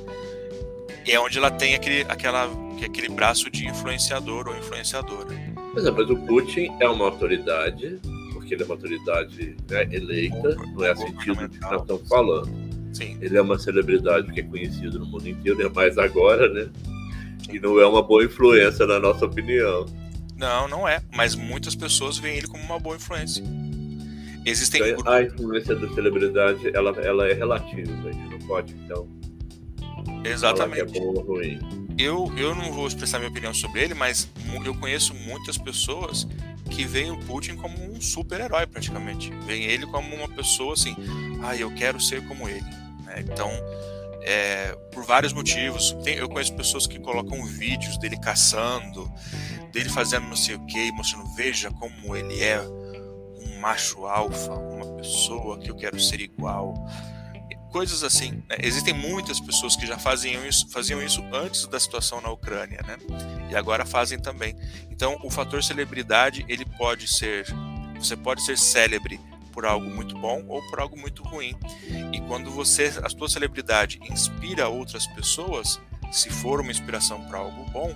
E 1.05 1.11
é 1.11 1.19
onde 1.19 1.37
ela 1.37 1.51
tem 1.51 1.75
aquele, 1.75 2.01
aquela, 2.09 2.49
aquele 2.83 3.09
braço 3.09 3.49
de 3.49 3.67
influenciador 3.67 4.47
ou 4.47 4.57
influenciadora. 4.57 5.27
Pois 5.73 5.85
é, 5.85 5.91
mas 5.91 6.09
o 6.09 6.15
Putin 6.15 6.71
é 6.79 6.87
uma 6.87 7.05
autoridade 7.05 7.99
porque 8.43 8.55
ele 8.55 8.63
é 8.63 8.65
uma 8.65 8.75
autoridade 8.75 9.55
né, 9.69 9.87
eleita, 9.91 10.55
não 10.73 10.83
é 10.83 10.95
sentido 10.95 11.49
que 11.49 11.59
nós 11.61 11.81
estamos 11.81 12.07
falando. 12.07 12.49
Sim. 12.93 13.17
Ele 13.21 13.37
é 13.37 13.41
uma 13.41 13.57
celebridade 13.57 14.31
que 14.31 14.41
é 14.41 14.43
conhecido 14.43 14.99
no 14.99 15.05
mundo 15.05 15.27
inteiro, 15.27 15.61
é 15.65 15.69
mais 15.69 15.97
agora, 15.97 16.47
né? 16.49 16.69
E 17.51 17.59
não 17.59 17.79
é 17.79 17.87
uma 17.87 18.03
boa 18.03 18.23
influência, 18.23 18.85
na 18.85 18.99
nossa 18.99 19.25
opinião. 19.25 19.85
Não, 20.35 20.67
não 20.67 20.87
é. 20.87 21.01
Mas 21.15 21.35
muitas 21.35 21.73
pessoas 21.73 22.17
veem 22.17 22.37
ele 22.37 22.47
como 22.47 22.63
uma 22.63 22.79
boa 22.79 22.95
influência. 22.95 23.43
Existem 24.45 24.81
então, 24.89 25.11
a 25.11 25.23
influência 25.23 25.75
da 25.75 25.87
celebridade 25.93 26.75
ela, 26.75 26.91
ela 27.01 27.27
é 27.29 27.33
relativa, 27.33 28.09
a 28.09 28.11
gente 28.11 28.29
não 28.29 28.39
pode 28.39 28.73
então. 28.73 29.07
Exatamente. 30.23 30.79
Falar 30.79 30.91
que 30.91 30.97
é 30.97 31.01
bom 31.01 31.13
ou 31.13 31.21
ruim. 31.21 31.59
Eu, 31.97 32.31
eu 32.37 32.55
não 32.55 32.71
vou 32.71 32.87
expressar 32.87 33.19
minha 33.19 33.29
opinião 33.29 33.53
sobre 33.53 33.81
ele, 33.83 33.93
mas 33.93 34.27
eu 34.65 34.73
conheço 34.75 35.13
muitas 35.13 35.57
pessoas 35.57 36.27
que 36.69 36.85
veem 36.85 37.11
o 37.11 37.19
Putin 37.19 37.55
como 37.55 37.77
um 37.77 38.01
super-herói 38.01 38.65
praticamente. 38.65 39.31
Veem 39.45 39.63
ele 39.63 39.85
como 39.85 40.13
uma 40.15 40.27
pessoa 40.27 40.73
assim, 40.73 40.95
ah, 41.41 41.55
eu 41.55 41.73
quero 41.75 41.99
ser 41.99 42.25
como 42.27 42.49
ele. 42.49 42.61
Né? 43.05 43.19
Então, 43.19 43.49
é, 44.23 44.75
por 44.91 45.03
vários 45.05 45.33
motivos. 45.33 45.91
Tem, 46.03 46.15
eu 46.15 46.27
conheço 46.27 46.53
pessoas 46.53 46.87
que 46.87 46.99
colocam 46.99 47.45
vídeos 47.45 47.97
dele 47.97 48.17
caçando, 48.17 49.09
dele 49.71 49.89
fazendo 49.89 50.27
não 50.27 50.35
sei 50.35 50.55
o 50.55 50.65
que, 50.65 50.91
mostrando, 50.93 51.27
veja 51.35 51.69
como 51.71 52.15
ele 52.15 52.41
é 52.41 52.59
um 53.47 53.59
macho 53.59 54.05
alfa, 54.05 54.53
uma 54.53 54.85
pessoa 54.97 55.57
que 55.59 55.69
eu 55.69 55.75
quero 55.75 55.99
ser 55.99 56.21
igual 56.21 56.73
coisas 57.73 58.03
assim. 58.03 58.43
Né? 58.47 58.57
Existem 58.61 58.93
muitas 58.93 59.39
pessoas 59.39 59.75
que 59.75 59.87
já 59.87 59.97
faziam 59.97 60.45
isso, 60.45 60.69
faziam 60.69 61.01
isso 61.01 61.23
antes 61.33 61.65
da 61.65 61.79
situação 61.79 62.21
na 62.21 62.29
Ucrânia, 62.29 62.79
né? 62.85 62.97
E 63.49 63.55
agora 63.55 63.83
fazem 63.83 64.19
também. 64.19 64.55
Então, 64.91 65.17
o 65.23 65.29
fator 65.29 65.63
celebridade 65.63 66.45
ele 66.47 66.63
pode 66.77 67.07
ser, 67.07 67.47
você 67.97 68.15
pode 68.15 68.45
ser 68.45 68.57
célebre 68.57 69.19
por 69.51 69.65
algo 69.65 69.89
muito 69.89 70.15
bom 70.17 70.43
ou 70.47 70.61
por 70.69 70.79
algo 70.79 70.97
muito 70.97 71.23
ruim. 71.23 71.55
E 72.13 72.21
quando 72.21 72.51
você, 72.51 72.93
a 73.03 73.09
sua 73.09 73.27
celebridade 73.27 73.99
inspira 74.09 74.69
outras 74.69 75.07
pessoas, 75.07 75.81
se 76.11 76.29
for 76.29 76.61
uma 76.61 76.71
inspiração 76.71 77.25
para 77.25 77.39
algo 77.39 77.65
bom, 77.71 77.93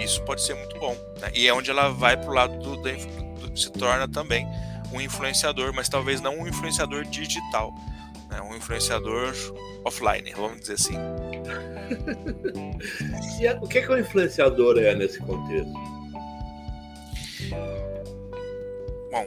isso 0.00 0.22
pode 0.22 0.42
ser 0.42 0.54
muito 0.54 0.78
bom. 0.78 0.96
Né? 1.20 1.30
E 1.34 1.46
é 1.46 1.52
onde 1.52 1.70
ela 1.70 1.90
vai 1.90 2.16
para 2.16 2.30
o 2.30 2.34
lado 2.34 2.58
do, 2.58 2.76
do, 2.76 3.58
se 3.58 3.70
torna 3.70 4.08
também 4.08 4.46
um 4.92 5.00
influenciador, 5.00 5.72
mas 5.74 5.88
talvez 5.88 6.20
não 6.20 6.40
um 6.40 6.46
influenciador 6.46 7.04
digital, 7.04 7.74
né? 8.30 8.40
um 8.40 8.56
influenciador 8.56 9.34
offline, 9.84 10.32
vamos 10.34 10.60
dizer 10.60 10.74
assim. 10.74 10.94
e 13.40 13.48
o 13.48 13.68
que, 13.68 13.82
que 13.82 13.90
o 13.90 13.98
influenciador 13.98 14.78
é 14.78 14.94
nesse 14.94 15.18
contexto? 15.20 15.72
Bom, 19.10 19.26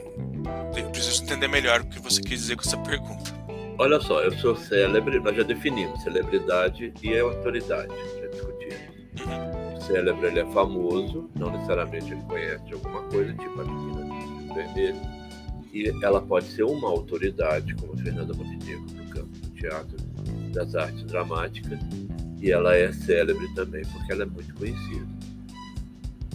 eu 0.76 0.90
preciso 0.90 1.22
entender 1.22 1.48
melhor 1.48 1.80
o 1.80 1.86
que 1.86 2.00
você 2.00 2.20
quis 2.20 2.40
dizer 2.40 2.56
com 2.56 2.62
essa 2.62 2.76
pergunta. 2.78 3.36
Olha 3.78 4.00
só, 4.00 4.22
eu 4.22 4.32
sou 4.38 4.56
célebre, 4.56 5.20
nós 5.20 5.36
já 5.36 5.42
definimos 5.42 6.02
celebridade 6.02 6.94
e 7.02 7.18
autoridade, 7.18 7.92
já 8.20 8.26
discutimos. 8.28 8.76
Uhum. 9.20 9.76
O 9.76 9.80
célebre 9.80 10.28
ele 10.28 10.40
é 10.40 10.46
famoso, 10.46 11.30
não 11.36 11.50
necessariamente 11.50 12.12
ele 12.12 12.22
conhece 12.22 12.72
alguma 12.72 13.02
coisa, 13.04 13.34
tipo 13.34 13.60
a 13.60 13.64
menina 13.64 14.54
do 14.54 14.60
vermelho 15.72 16.00
e 16.00 16.04
ela 16.04 16.20
pode 16.20 16.46
ser 16.46 16.64
uma 16.64 16.88
autoridade, 16.88 17.74
como 17.74 17.92
a 17.92 17.96
Fernanda 17.96 18.34
Montenegro, 18.34 18.86
no 18.94 19.10
campo 19.10 19.38
do 19.38 19.50
teatro, 19.50 19.96
das 20.52 20.74
artes 20.74 21.02
dramáticas, 21.04 21.78
e 22.40 22.50
ela 22.50 22.74
é 22.76 22.92
célebre 22.92 23.48
também, 23.54 23.82
porque 23.84 24.12
ela 24.12 24.22
é 24.22 24.26
muito 24.26 24.54
conhecida. 24.54 25.06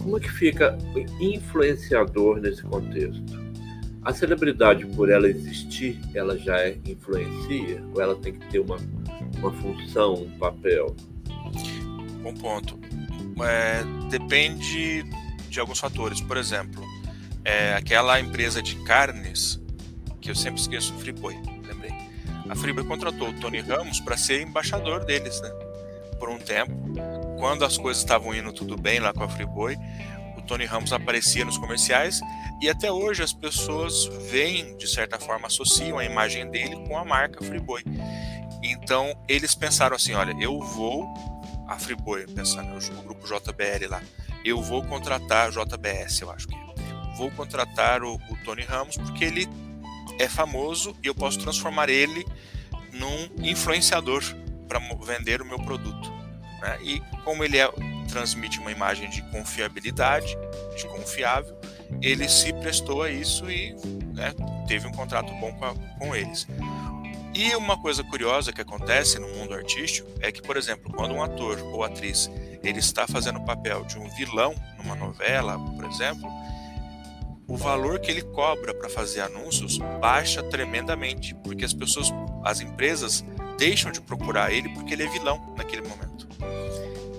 Como 0.00 0.16
é 0.16 0.20
que 0.20 0.30
fica 0.30 0.76
influenciador 1.20 2.40
nesse 2.40 2.62
contexto? 2.62 3.40
A 4.04 4.12
celebridade, 4.12 4.84
por 4.84 5.08
ela 5.08 5.28
existir, 5.28 6.00
ela 6.12 6.36
já 6.36 6.58
é, 6.58 6.76
influencia? 6.84 7.80
Ou 7.94 8.02
ela 8.02 8.16
tem 8.16 8.32
que 8.32 8.44
ter 8.48 8.58
uma, 8.58 8.76
uma 9.38 9.52
função, 9.52 10.14
um 10.14 10.30
papel? 10.38 10.96
Bom 12.20 12.34
ponto. 12.34 12.78
É, 13.44 13.84
depende 14.10 15.04
de 15.48 15.60
alguns 15.60 15.78
fatores. 15.78 16.20
Por 16.20 16.36
exemplo, 16.36 16.82
é 17.44 17.74
aquela 17.74 18.20
empresa 18.20 18.62
de 18.62 18.76
carnes 18.84 19.60
que 20.20 20.30
eu 20.30 20.34
sempre 20.34 20.60
esqueço, 20.60 20.94
Friboi, 20.94 21.34
lembrei. 21.66 21.92
A 22.48 22.54
Friboi 22.54 22.84
contratou 22.84 23.30
o 23.30 23.32
Tony 23.32 23.60
Ramos 23.60 23.98
para 24.00 24.16
ser 24.16 24.40
embaixador 24.40 25.04
deles, 25.04 25.40
né? 25.40 25.50
Por 26.18 26.28
um 26.28 26.38
tempo. 26.38 26.72
Quando 27.38 27.64
as 27.64 27.76
coisas 27.76 28.02
estavam 28.02 28.32
indo 28.32 28.52
tudo 28.52 28.76
bem 28.76 29.00
lá 29.00 29.12
com 29.12 29.24
a 29.24 29.28
Friboi, 29.28 29.76
o 30.36 30.42
Tony 30.42 30.64
Ramos 30.64 30.92
aparecia 30.92 31.44
nos 31.44 31.58
comerciais 31.58 32.20
e 32.60 32.68
até 32.68 32.92
hoje 32.92 33.24
as 33.24 33.32
pessoas 33.32 34.06
veem, 34.30 34.76
de 34.76 34.86
certa 34.86 35.18
forma, 35.18 35.48
associam 35.48 35.98
a 35.98 36.04
imagem 36.04 36.48
dele 36.48 36.76
com 36.86 36.96
a 36.96 37.04
marca 37.04 37.44
Friboi. 37.44 37.82
Então 38.62 39.12
eles 39.28 39.56
pensaram 39.56 39.96
assim: 39.96 40.14
olha, 40.14 40.32
eu 40.40 40.60
vou, 40.60 41.12
a 41.66 41.76
Friboi, 41.76 42.28
pensando 42.28 42.68
no 42.68 43.02
grupo 43.02 43.26
JBL 43.26 43.88
lá, 43.90 44.00
eu 44.44 44.62
vou 44.62 44.84
contratar 44.84 45.48
a 45.48 45.50
JBS, 45.50 46.20
eu 46.20 46.30
acho 46.30 46.46
que 46.46 46.54
é 46.54 46.71
vou 47.16 47.30
contratar 47.30 48.02
o, 48.02 48.14
o 48.14 48.36
Tony 48.44 48.62
Ramos 48.62 48.96
porque 48.96 49.24
ele 49.24 49.48
é 50.18 50.28
famoso 50.28 50.96
e 51.02 51.06
eu 51.06 51.14
posso 51.14 51.38
transformar 51.38 51.88
ele 51.88 52.24
num 52.92 53.28
influenciador 53.44 54.22
para 54.68 54.78
vender 55.04 55.40
o 55.40 55.44
meu 55.44 55.58
produto. 55.58 56.10
Né? 56.60 56.78
E 56.82 57.00
como 57.24 57.42
ele 57.42 57.58
é, 57.58 57.68
transmite 58.08 58.58
uma 58.58 58.70
imagem 58.70 59.10
de 59.10 59.22
confiabilidade, 59.30 60.36
de 60.76 60.86
confiável, 60.86 61.56
ele 62.00 62.28
se 62.28 62.52
prestou 62.52 63.02
a 63.02 63.10
isso 63.10 63.50
e 63.50 63.74
né, 64.14 64.32
teve 64.66 64.86
um 64.86 64.92
contrato 64.92 65.32
bom 65.34 65.52
com, 65.52 65.64
a, 65.64 65.74
com 65.98 66.14
eles. 66.14 66.46
E 67.34 67.54
uma 67.56 67.80
coisa 67.80 68.04
curiosa 68.04 68.52
que 68.52 68.60
acontece 68.60 69.18
no 69.18 69.26
mundo 69.28 69.54
artístico 69.54 70.08
é 70.20 70.30
que, 70.30 70.42
por 70.42 70.56
exemplo, 70.56 70.92
quando 70.92 71.14
um 71.14 71.22
ator 71.22 71.58
ou 71.58 71.82
atriz 71.82 72.30
ele 72.62 72.78
está 72.78 73.06
fazendo 73.06 73.38
o 73.38 73.44
papel 73.44 73.84
de 73.84 73.98
um 73.98 74.08
vilão 74.10 74.54
numa 74.76 74.94
novela, 74.94 75.58
por 75.58 75.84
exemplo, 75.86 76.30
o 77.46 77.56
valor 77.56 77.98
que 77.98 78.10
ele 78.10 78.22
cobra 78.22 78.72
para 78.74 78.88
fazer 78.88 79.20
anúncios 79.20 79.78
baixa 80.00 80.42
tremendamente, 80.42 81.34
porque 81.42 81.64
as 81.64 81.72
pessoas, 81.72 82.12
as 82.44 82.60
empresas 82.60 83.24
deixam 83.58 83.90
de 83.92 84.00
procurar 84.00 84.52
ele 84.52 84.68
porque 84.70 84.94
ele 84.94 85.04
é 85.04 85.08
vilão 85.08 85.54
naquele 85.56 85.82
momento. 85.82 86.28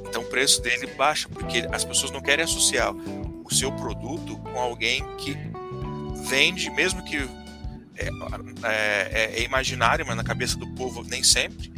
Então 0.08 0.22
o 0.22 0.26
preço 0.26 0.62
dele 0.62 0.88
baixa 0.88 1.28
porque 1.30 1.68
as 1.72 1.84
pessoas 1.84 2.12
não 2.12 2.22
querem 2.22 2.44
associar 2.46 2.94
o 2.94 3.54
seu 3.54 3.72
produto 3.72 4.38
com 4.38 4.60
alguém 4.60 5.04
que 5.18 5.38
vende, 6.28 6.70
mesmo 6.70 7.04
que 7.04 7.18
é, 7.96 8.10
é, 8.64 9.40
é 9.40 9.44
imaginário, 9.44 10.06
mas 10.06 10.16
na 10.16 10.24
cabeça 10.24 10.58
do 10.58 10.68
povo 10.74 11.04
nem 11.04 11.24
sempre 11.24 11.72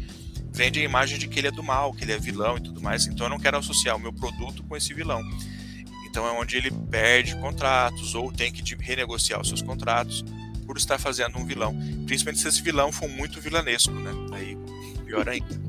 vende 0.55 0.79
a 0.79 0.83
imagem 0.83 1.19
de 1.19 1.27
que 1.27 1.37
ele 1.37 1.49
é 1.49 1.51
do 1.51 1.61
mal, 1.61 1.93
que 1.93 2.05
ele 2.05 2.13
é 2.13 2.17
vilão 2.17 2.57
e 2.57 2.61
tudo 2.61 2.81
mais. 2.81 3.05
Então 3.05 3.25
eu 3.25 3.29
não 3.29 3.37
quero 3.37 3.57
associar 3.57 3.95
o 3.95 3.99
meu 3.99 4.13
produto 4.13 4.63
com 4.63 4.75
esse 4.75 4.93
vilão. 4.93 5.21
Então 6.15 6.25
é 6.25 6.31
onde 6.31 6.55
ele 6.55 6.71
perde 6.71 7.35
contratos 7.35 8.15
ou 8.15 8.31
tem 8.31 8.49
que 8.49 8.63
renegociar 8.75 9.41
os 9.41 9.49
seus 9.49 9.61
contratos 9.61 10.23
por 10.65 10.77
estar 10.77 10.97
fazendo 10.97 11.37
um 11.37 11.45
vilão. 11.45 11.75
Principalmente 12.05 12.39
se 12.39 12.47
esse 12.47 12.61
vilão 12.61 12.89
for 12.89 13.09
muito 13.09 13.41
vilanesco, 13.41 13.91
né? 13.91 14.13
Aí 14.31 14.57
pior 15.03 15.27
ainda. 15.27 15.59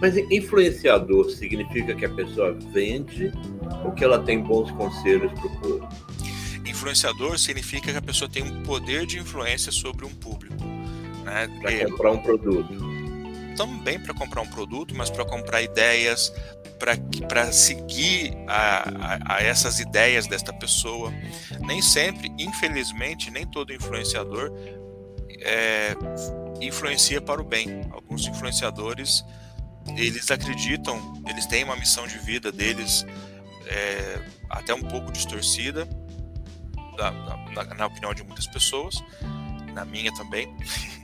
Mas 0.00 0.16
influenciador 0.16 1.28
significa 1.28 1.94
que 1.94 2.06
a 2.06 2.08
pessoa 2.08 2.56
vende 2.72 3.30
ou 3.84 3.92
que 3.92 4.02
ela 4.02 4.18
tem 4.20 4.42
bons 4.42 4.70
conselhos 4.70 5.30
para 5.32 5.46
o 5.46 5.60
povo? 5.60 5.88
Influenciador 6.64 7.38
significa 7.38 7.92
que 7.92 7.98
a 7.98 8.02
pessoa 8.02 8.26
tem 8.30 8.42
um 8.42 8.62
poder 8.62 9.04
de 9.04 9.18
influência 9.18 9.70
sobre 9.70 10.06
um 10.06 10.14
público. 10.14 10.64
Né? 11.26 11.46
Para 11.60 11.90
comprar 11.90 12.12
um 12.12 12.22
produto. 12.22 12.74
Também 13.54 14.00
para 14.00 14.14
comprar 14.14 14.40
um 14.40 14.46
produto, 14.46 14.94
mas 14.96 15.10
para 15.10 15.26
comprar 15.26 15.60
ideias, 15.60 16.32
para 16.78 17.52
seguir 17.52 18.32
a, 18.46 18.88
a, 18.88 19.36
a, 19.36 19.42
essas 19.42 19.80
ideias 19.80 20.26
desta 20.26 20.52
pessoa. 20.52 21.12
Nem 21.60 21.82
sempre, 21.82 22.32
infelizmente, 22.38 23.30
nem 23.30 23.46
todo 23.46 23.72
influenciador 23.72 24.52
é, 25.40 25.96
influencia 26.60 27.20
para 27.20 27.40
o 27.40 27.44
bem. 27.44 27.82
Alguns 27.90 28.26
influenciadores 28.26 29.24
eles 29.96 30.30
acreditam, 30.30 31.22
eles 31.26 31.46
têm 31.46 31.64
uma 31.64 31.76
missão 31.76 32.06
de 32.06 32.18
vida 32.18 32.52
deles 32.52 33.06
é, 33.66 34.20
até 34.50 34.74
um 34.74 34.82
pouco 34.82 35.10
distorcida, 35.12 35.88
na, 36.96 37.10
na, 37.10 37.74
na 37.74 37.86
opinião 37.86 38.12
de 38.12 38.22
muitas 38.22 38.46
pessoas, 38.46 39.02
na 39.78 39.84
minha 39.84 40.12
também. 40.12 40.48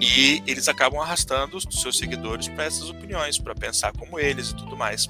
E 0.00 0.42
eles 0.46 0.68
acabam 0.68 1.00
arrastando 1.00 1.56
os 1.56 1.64
seus 1.80 1.98
seguidores 1.98 2.48
para 2.48 2.64
essas 2.64 2.90
opiniões, 2.90 3.38
para 3.38 3.54
pensar 3.54 3.92
como 3.96 4.18
eles 4.18 4.50
e 4.50 4.56
tudo 4.56 4.76
mais. 4.76 5.08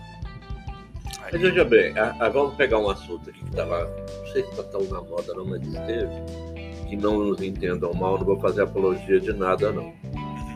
Mas 1.20 1.40
veja 1.40 1.64
bem, 1.64 1.98
a, 1.98 2.16
a, 2.18 2.28
vamos 2.28 2.54
pegar 2.54 2.78
um 2.78 2.88
assunto 2.88 3.28
aqui 3.28 3.40
que 3.40 3.50
estava, 3.50 3.84
não 3.84 4.32
sei 4.32 4.42
se 4.44 4.50
está 4.50 4.62
tão 4.64 4.82
na 4.84 5.02
moda, 5.02 5.34
não, 5.34 5.44
mas 5.44 5.62
esteve, 5.62 6.86
que 6.88 6.96
não 6.96 7.18
nos 7.18 7.42
entendam 7.42 7.92
mal, 7.92 8.18
não 8.18 8.24
vou 8.24 8.40
fazer 8.40 8.62
apologia 8.62 9.20
de 9.20 9.32
nada, 9.34 9.70
não. 9.70 9.94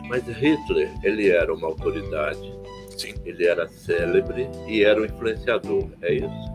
Mas 0.07 0.25
Hitler, 0.27 0.91
ele 1.03 1.29
era 1.29 1.53
uma 1.53 1.67
autoridade, 1.67 2.53
Sim. 2.97 3.13
ele 3.25 3.45
era 3.45 3.67
célebre 3.67 4.49
e 4.67 4.83
era 4.83 5.01
um 5.01 5.05
influenciador, 5.05 5.87
é 6.01 6.13
isso? 6.15 6.53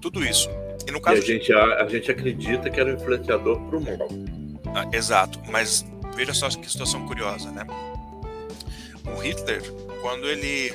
Tudo 0.00 0.24
isso. 0.24 0.48
E 0.88 0.90
no 0.90 1.02
caso 1.02 1.18
e 1.18 1.20
a, 1.20 1.26
gente, 1.26 1.52
a, 1.52 1.82
a, 1.82 1.86
gente 1.86 2.10
acredita 2.10 2.70
que 2.70 2.80
era 2.80 2.90
um 2.90 2.94
influenciador 2.94 3.60
para 3.60 3.76
o 3.76 3.80
mal. 3.84 4.08
Ah, 4.74 4.88
exato, 4.90 5.38
mas 5.50 5.84
veja 6.16 6.32
só 6.32 6.48
que 6.48 6.68
situação 6.68 7.06
curiosa, 7.06 7.50
né? 7.50 7.66
O 9.04 9.20
Hitler, 9.20 9.62
quando 10.00 10.26
ele 10.26 10.72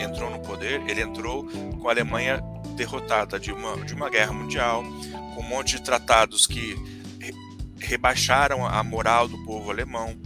entrou 0.00 0.30
no 0.30 0.40
poder, 0.40 0.80
ele 0.88 1.02
entrou 1.02 1.46
com 1.78 1.86
a 1.86 1.92
Alemanha 1.92 2.42
derrotada 2.76 3.38
de 3.38 3.52
uma, 3.52 3.76
de 3.84 3.92
uma 3.92 4.08
guerra 4.08 4.32
mundial, 4.32 4.82
com 5.34 5.42
um 5.42 5.48
monte 5.48 5.76
de 5.76 5.82
tratados 5.82 6.46
que 6.46 6.74
re, 7.20 7.34
rebaixaram 7.78 8.66
a 8.66 8.82
moral 8.82 9.28
do 9.28 9.36
povo 9.44 9.70
alemão, 9.70 10.16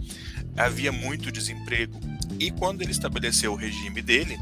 havia 0.55 0.91
muito 0.93 1.33
desemprego, 1.33 1.99
e 2.39 2.49
quando 2.49 2.81
ele 2.81 2.91
estabeleceu 2.91 3.51
o 3.51 3.55
regime 3.57 4.01
dele, 4.01 4.37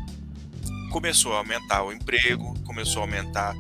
começou 0.92 1.34
a 1.34 1.38
aumentar 1.38 1.84
o 1.84 1.92
emprego, 1.92 2.54
começou 2.64 3.02
a 3.02 3.06
aumentar 3.06 3.56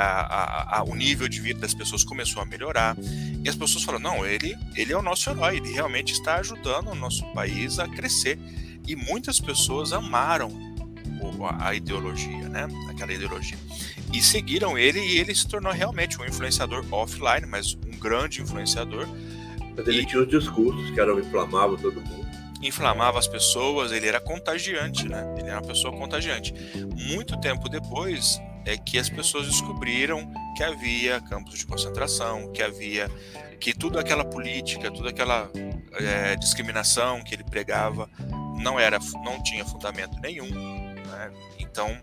a, 0.00 0.78
a, 0.78 0.84
o 0.84 0.94
nível 0.94 1.28
de 1.28 1.40
vida 1.40 1.60
das 1.60 1.74
pessoas 1.74 2.04
começou 2.04 2.42
a 2.42 2.44
melhorar. 2.44 2.96
E 3.44 3.48
as 3.48 3.56
pessoas 3.56 3.84
falaram 3.84 4.02
não 4.02 4.26
ele 4.26 4.56
ele 4.76 4.92
é 4.92 4.96
o 4.96 5.02
nosso 5.02 5.28
herói 5.28 5.56
ele 5.56 5.72
realmente 5.72 6.12
está 6.12 6.36
ajudando 6.36 6.88
o 6.88 6.94
nosso 6.94 7.24
país 7.32 7.78
a 7.78 7.88
crescer. 7.88 8.38
E 8.86 8.96
muitas 8.96 9.40
pessoas 9.40 9.92
amaram 9.92 10.50
a 11.58 11.74
ideologia 11.74 12.48
né? 12.48 12.68
Aquela 12.90 13.12
ideologia. 13.12 13.58
E 14.12 14.22
seguiram 14.22 14.78
ele 14.78 15.00
e 15.00 15.18
ele 15.18 15.34
se 15.34 15.46
tornou 15.46 15.72
realmente 15.72 16.20
um 16.20 16.24
influenciador 16.24 16.84
offline 16.90 17.46
mas 17.46 17.74
um 17.74 17.98
grande 17.98 18.40
influenciador. 18.40 19.06
Mas 19.76 19.86
ele 19.86 20.02
e... 20.02 20.06
tinha 20.06 20.22
os 20.22 20.28
discursos 20.28 20.90
que 20.90 21.00
eram 21.00 21.18
inflamavam 21.18 21.76
todo 21.76 22.00
mundo. 22.00 22.26
Inflamava 22.60 23.20
as 23.20 23.28
pessoas, 23.28 23.92
ele 23.92 24.08
era 24.08 24.18
contagiante, 24.18 25.08
né? 25.08 25.24
Ele 25.38 25.48
era 25.48 25.60
uma 25.60 25.66
pessoa 25.66 25.96
contagiante. 25.96 26.52
Muito 26.92 27.40
tempo 27.40 27.68
depois, 27.68 28.40
é 28.68 28.76
que 28.76 28.98
as 28.98 29.08
pessoas 29.08 29.46
descobriram 29.46 30.30
que 30.54 30.62
havia 30.62 31.20
campos 31.22 31.58
de 31.58 31.66
concentração, 31.66 32.52
que 32.52 32.62
havia 32.62 33.10
que 33.58 33.72
tudo 33.72 33.98
aquela 33.98 34.24
política, 34.24 34.90
toda 34.90 35.08
aquela 35.08 35.50
é, 35.94 36.36
discriminação 36.36 37.24
que 37.24 37.34
ele 37.34 37.44
pregava 37.44 38.10
não 38.60 38.78
era, 38.78 38.98
não 39.24 39.42
tinha 39.42 39.64
fundamento 39.64 40.20
nenhum. 40.20 40.50
Né? 40.50 41.32
Então 41.58 41.98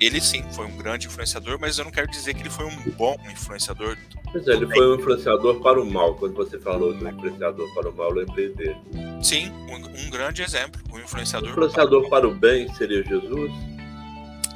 ele 0.00 0.20
sim 0.20 0.42
foi 0.50 0.66
um 0.66 0.76
grande 0.76 1.06
influenciador, 1.06 1.58
mas 1.60 1.78
eu 1.78 1.84
não 1.84 1.92
quero 1.92 2.10
dizer 2.10 2.34
que 2.34 2.42
ele 2.42 2.50
foi 2.50 2.64
um 2.64 2.90
bom 2.96 3.16
influenciador. 3.30 3.96
Pois 4.32 4.48
é, 4.48 4.52
ele 4.52 4.66
foi 4.66 4.90
um 4.90 4.94
influenciador 4.96 5.60
para 5.60 5.80
o 5.80 5.88
mal. 5.88 6.16
Quando 6.16 6.34
você 6.34 6.58
falou 6.58 6.92
do 6.92 7.08
influenciador 7.08 7.72
para 7.72 7.88
o 7.88 7.94
mal, 7.94 8.08
eu 8.10 8.16
lembrei 8.16 8.48
dele. 8.54 8.76
Sim, 9.22 9.48
um, 9.68 10.06
um 10.06 10.10
grande 10.10 10.42
exemplo. 10.42 10.82
Um 10.92 10.98
influenciador. 10.98 11.50
influenciador 11.50 12.08
para 12.08 12.26
o 12.26 12.34
bem 12.34 12.72
seria 12.74 13.04
Jesus? 13.04 13.52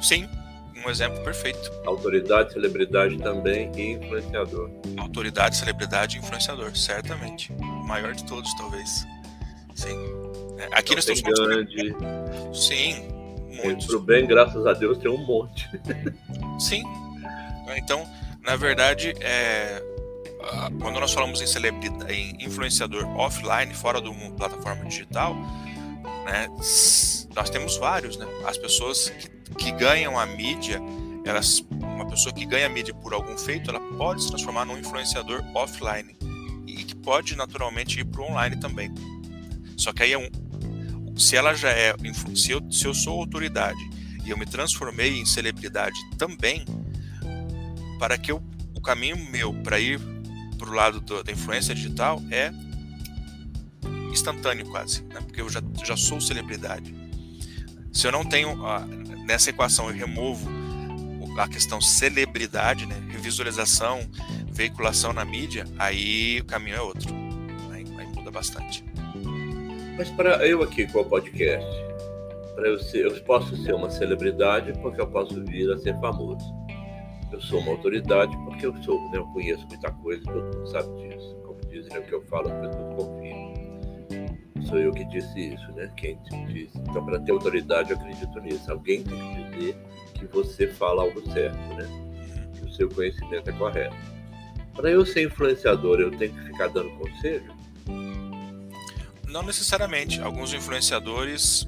Sim, 0.01 0.27
um 0.85 0.89
exemplo 0.89 1.23
perfeito. 1.23 1.71
Autoridade, 1.85 2.53
celebridade 2.53 3.17
também 3.17 3.71
e 3.75 3.93
influenciador. 3.93 4.69
Autoridade, 4.97 5.55
celebridade 5.55 6.17
e 6.17 6.19
influenciador, 6.19 6.75
certamente. 6.75 7.51
O 7.53 7.87
maior 7.87 8.13
de 8.13 8.23
todos, 8.25 8.53
talvez. 8.55 9.05
Sim. 9.73 9.97
É, 10.57 10.65
aqui 10.65 10.93
então, 10.93 10.95
nós 10.95 11.09
estamos 11.09 11.39
grande. 11.39 11.95
Sim, 12.53 13.07
muitos. 13.63 13.87
Pro 13.87 13.99
bem, 13.99 14.25
graças 14.25 14.65
a 14.65 14.73
Deus, 14.73 14.97
tem 14.97 15.11
um 15.11 15.25
monte. 15.25 15.69
Sim. 16.59 16.83
Então, 17.75 18.07
na 18.43 18.55
verdade, 18.55 19.13
é, 19.19 19.83
quando 20.79 20.99
nós 20.99 21.11
falamos 21.11 21.41
em 21.41 21.47
celebridade, 21.47 22.13
em 22.13 22.37
influenciador 22.45 23.05
offline, 23.17 23.73
fora 23.73 23.99
do 23.99 24.13
mundo 24.13 24.35
plataforma 24.35 24.85
digital, 24.85 25.35
né, 26.25 26.47
nós 27.35 27.49
temos 27.49 27.77
vários, 27.77 28.17
né? 28.17 28.25
As 28.45 28.57
pessoas 28.57 29.09
que 29.09 29.35
que 29.57 29.71
ganham 29.71 30.17
a 30.19 30.25
mídia, 30.25 30.81
elas, 31.23 31.63
uma 31.69 32.07
pessoa 32.07 32.33
que 32.33 32.45
ganha 32.45 32.65
a 32.65 32.69
mídia 32.69 32.93
por 32.93 33.13
algum 33.13 33.37
feito, 33.37 33.69
ela 33.69 33.79
pode 33.79 34.23
se 34.23 34.29
transformar 34.29 34.65
num 34.65 34.77
influenciador 34.77 35.43
offline 35.53 36.15
e 36.65 36.83
que 36.83 36.95
pode 36.95 37.35
naturalmente 37.35 37.99
ir 37.99 38.05
para 38.05 38.21
o 38.21 38.25
online 38.25 38.57
também. 38.57 38.93
Só 39.77 39.93
que 39.93 40.03
aí 40.03 40.13
é 40.13 40.17
um, 40.17 40.29
se 41.15 41.35
ela 41.35 41.53
já 41.53 41.69
é, 41.69 41.95
se 42.35 42.51
eu, 42.51 42.71
se 42.71 42.85
eu 42.85 42.93
sou 42.93 43.19
autoridade 43.19 43.79
e 44.25 44.29
eu 44.29 44.37
me 44.37 44.45
transformei 44.45 45.19
em 45.19 45.25
celebridade 45.25 45.97
também, 46.17 46.65
para 47.99 48.17
que 48.17 48.31
eu, 48.31 48.43
o 48.73 48.81
caminho 48.81 49.17
meu 49.29 49.53
para 49.53 49.79
ir 49.79 49.99
para 50.57 50.69
o 50.69 50.73
lado 50.73 50.99
do, 51.01 51.23
da 51.23 51.31
influência 51.31 51.75
digital 51.75 52.21
é 52.31 52.51
instantâneo 54.11 54.65
quase, 54.69 55.03
né? 55.03 55.19
porque 55.21 55.41
eu 55.41 55.49
já, 55.49 55.61
já 55.83 55.97
sou 55.97 56.19
celebridade. 56.21 57.04
Se 57.95 58.05
eu 58.05 58.11
não 58.11 58.25
tenho 58.25 58.57
nessa 59.25 59.51
equação 59.51 59.87
eu 59.87 59.95
removo 59.95 60.49
a 61.37 61.47
questão 61.47 61.79
celebridade, 61.79 62.85
né, 62.85 62.95
revisualização, 63.09 64.01
veiculação 64.51 65.13
na 65.13 65.23
mídia, 65.23 65.65
aí 65.79 66.41
o 66.41 66.45
caminho 66.45 66.75
é 66.75 66.81
outro. 66.81 67.09
Aí, 67.71 67.85
aí 67.97 68.07
muda 68.07 68.29
bastante. 68.29 68.83
Mas 69.97 70.09
para 70.11 70.45
eu 70.45 70.61
aqui 70.61 70.85
com 70.87 70.99
o 70.99 71.05
podcast, 71.05 71.65
para 72.53 72.67
eu 72.67 72.77
ser, 72.79 73.05
eu 73.05 73.23
posso 73.23 73.55
ser 73.63 73.73
uma 73.73 73.89
celebridade 73.89 74.73
porque 74.81 74.99
eu 74.99 75.07
posso 75.07 75.41
vir 75.45 75.71
a 75.71 75.77
ser 75.77 75.97
famoso. 76.01 76.53
Eu 77.31 77.41
sou 77.41 77.59
uma 77.61 77.71
autoridade 77.71 78.35
porque 78.43 78.65
eu 78.65 78.75
sou, 78.83 79.09
né, 79.09 79.19
eu 79.19 79.25
conheço 79.27 79.65
muita 79.67 79.89
coisa, 79.91 80.21
todo 80.25 80.57
mundo 80.57 80.67
sabe 80.69 80.89
disso. 81.07 81.33
Como 81.45 81.61
dizem, 81.69 81.95
é 81.95 81.99
o 81.99 82.03
que 82.03 82.13
eu 82.13 82.21
falo, 82.23 82.49
pessoas 82.49 82.95
confiam. 82.95 83.14
Sou 84.67 84.79
eu 84.79 84.91
que 84.91 85.05
disse 85.05 85.53
isso, 85.53 85.71
né? 85.73 85.91
Quem 85.95 86.17
disse. 86.47 86.77
Então, 86.77 87.05
para 87.05 87.19
ter 87.19 87.31
autoridade, 87.31 87.91
eu 87.91 87.97
acredito 87.97 88.39
nisso. 88.41 88.71
Alguém 88.71 89.03
tem 89.03 89.17
que 89.17 89.43
dizer 89.51 89.77
que 90.15 90.25
você 90.25 90.67
fala 90.67 91.03
algo 91.03 91.21
certo, 91.31 91.57
né? 91.75 91.87
Que 92.55 92.65
o 92.65 92.73
seu 92.73 92.89
conhecimento 92.89 93.49
é 93.49 93.53
correto. 93.53 93.95
Para 94.73 94.89
eu 94.89 95.05
ser 95.05 95.23
influenciador, 95.23 95.99
eu 95.99 96.11
tenho 96.11 96.33
que 96.33 96.43
ficar 96.45 96.67
dando 96.67 96.89
conselho? 96.97 97.55
Não 99.27 99.43
necessariamente. 99.43 100.21
Alguns 100.21 100.53
influenciadores, 100.53 101.67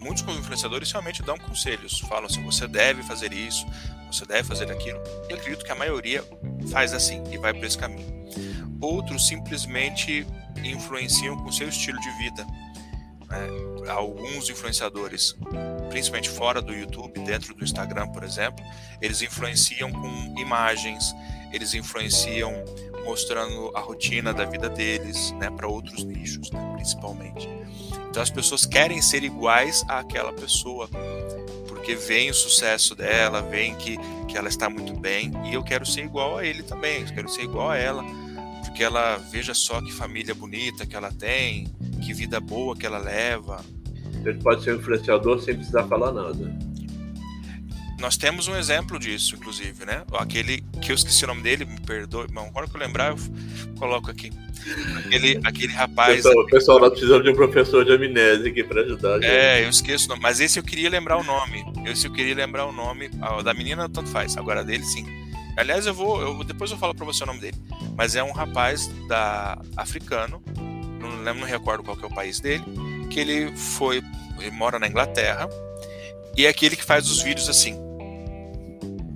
muitos 0.00 0.22
influenciadores 0.22 0.90
realmente 0.90 1.22
dão 1.22 1.36
conselhos. 1.36 2.00
Falam 2.00 2.26
assim: 2.26 2.42
você 2.42 2.66
deve 2.66 3.02
fazer 3.02 3.32
isso, 3.32 3.66
você 4.10 4.24
deve 4.24 4.44
fazer 4.48 4.70
aquilo. 4.72 5.00
E 5.28 5.34
acredito 5.34 5.64
que 5.64 5.72
a 5.72 5.74
maioria 5.74 6.24
faz 6.70 6.94
assim 6.94 7.22
e 7.30 7.36
vai 7.36 7.52
para 7.52 7.66
esse 7.66 7.76
caminho. 7.76 8.26
Outros 8.80 9.26
simplesmente 9.26 10.26
influenciam 10.64 11.36
com 11.36 11.50
seu 11.50 11.68
estilo 11.68 11.98
de 12.00 12.10
vida. 12.18 12.46
Né? 13.28 13.90
Alguns 13.90 14.48
influenciadores, 14.48 15.36
principalmente 15.90 16.28
fora 16.28 16.60
do 16.60 16.74
YouTube, 16.74 17.20
dentro 17.20 17.54
do 17.54 17.64
Instagram, 17.64 18.08
por 18.08 18.24
exemplo, 18.24 18.64
eles 19.00 19.22
influenciam 19.22 19.90
com 19.92 20.34
imagens, 20.38 21.14
eles 21.52 21.74
influenciam 21.74 22.52
mostrando 23.04 23.70
a 23.74 23.80
rotina 23.80 24.34
da 24.34 24.44
vida 24.44 24.68
deles, 24.68 25.32
né, 25.32 25.50
para 25.50 25.66
outros 25.66 26.04
nichos, 26.04 26.50
né, 26.50 26.72
principalmente. 26.74 27.48
Então 28.10 28.22
as 28.22 28.30
pessoas 28.30 28.66
querem 28.66 29.00
ser 29.00 29.22
iguais 29.22 29.84
àquela 29.88 30.32
pessoa, 30.32 30.88
porque 31.66 31.94
veem 31.94 32.30
o 32.30 32.34
sucesso 32.34 32.94
dela, 32.94 33.40
veem 33.40 33.74
que, 33.76 33.96
que 34.26 34.36
ela 34.36 34.48
está 34.48 34.68
muito 34.68 34.92
bem, 34.94 35.32
e 35.46 35.54
eu 35.54 35.62
quero 35.62 35.86
ser 35.86 36.04
igual 36.04 36.36
a 36.36 36.44
ele 36.44 36.62
também, 36.62 37.02
eu 37.02 37.14
quero 37.14 37.28
ser 37.28 37.42
igual 37.42 37.70
a 37.70 37.76
ela 37.78 38.04
porque 38.78 38.84
ela 38.84 39.16
veja 39.16 39.54
só 39.54 39.82
que 39.82 39.92
família 39.92 40.32
bonita 40.32 40.86
que 40.86 40.94
ela 40.94 41.10
tem, 41.10 41.66
que 42.00 42.14
vida 42.14 42.38
boa 42.38 42.76
que 42.76 42.86
ela 42.86 42.98
leva. 42.98 43.60
Ele 44.24 44.38
pode 44.40 44.62
ser 44.62 44.72
um 44.72 44.78
influenciador 44.78 45.40
sem 45.40 45.56
precisar 45.56 45.82
falar 45.88 46.12
nada. 46.12 46.56
Nós 47.98 48.16
temos 48.16 48.46
um 48.46 48.54
exemplo 48.54 48.96
disso, 48.96 49.34
inclusive, 49.34 49.84
né? 49.84 50.04
Aquele 50.12 50.64
que 50.80 50.92
eu 50.92 50.94
esqueci 50.94 51.24
o 51.24 51.26
nome 51.26 51.42
dele, 51.42 51.64
me 51.64 51.80
perdoe, 51.80 52.28
mas 52.32 52.46
agora 52.46 52.68
que 52.68 52.76
eu 52.76 52.80
lembrar, 52.80 53.10
eu 53.10 53.16
coloco 53.76 54.12
aqui. 54.12 54.30
Aquele, 55.04 55.40
aquele 55.42 55.72
rapaz. 55.72 56.22
Pessoal, 56.22 56.46
pessoal, 56.46 56.78
nós 56.78 56.90
precisamos 56.90 57.24
de 57.24 57.30
um 57.30 57.34
professor 57.34 57.84
de 57.84 57.90
amnésia 57.90 58.48
aqui 58.48 58.62
para 58.62 58.82
ajudar. 58.82 59.20
É, 59.24 59.64
eu 59.64 59.70
esqueço 59.70 60.06
o 60.06 60.10
nome. 60.10 60.22
Mas 60.22 60.38
esse 60.38 60.56
eu 60.56 60.62
queria 60.62 60.88
lembrar 60.88 61.16
o 61.16 61.24
nome. 61.24 61.64
Esse 61.84 62.06
eu 62.06 62.12
queria 62.12 62.36
lembrar 62.36 62.64
o 62.64 62.70
nome. 62.70 63.10
Da 63.42 63.52
menina, 63.52 63.88
tanto 63.88 64.08
faz. 64.08 64.36
Agora 64.36 64.62
dele, 64.62 64.84
sim. 64.84 65.04
Aliás, 65.58 65.86
eu 65.86 65.92
vou, 65.92 66.22
eu, 66.22 66.44
depois 66.44 66.70
eu 66.70 66.78
falo 66.78 66.94
para 66.94 67.04
você 67.04 67.24
o 67.24 67.26
nome 67.26 67.40
dele. 67.40 67.56
Mas 67.96 68.14
é 68.14 68.22
um 68.22 68.30
rapaz 68.30 68.86
da 69.08 69.60
africano, 69.76 70.40
não 71.00 71.22
lembro, 71.22 71.40
não 71.40 71.48
recordo 71.48 71.82
qual 71.82 71.98
é 72.00 72.06
o 72.06 72.14
país 72.14 72.38
dele, 72.38 72.64
que 73.10 73.18
ele 73.18 73.56
foi, 73.56 74.00
ele 74.38 74.52
mora 74.52 74.78
na 74.78 74.86
Inglaterra 74.86 75.48
e 76.36 76.46
é 76.46 76.48
aquele 76.48 76.76
que 76.76 76.84
faz 76.84 77.10
os 77.10 77.20
vídeos 77.20 77.48
assim. 77.48 77.76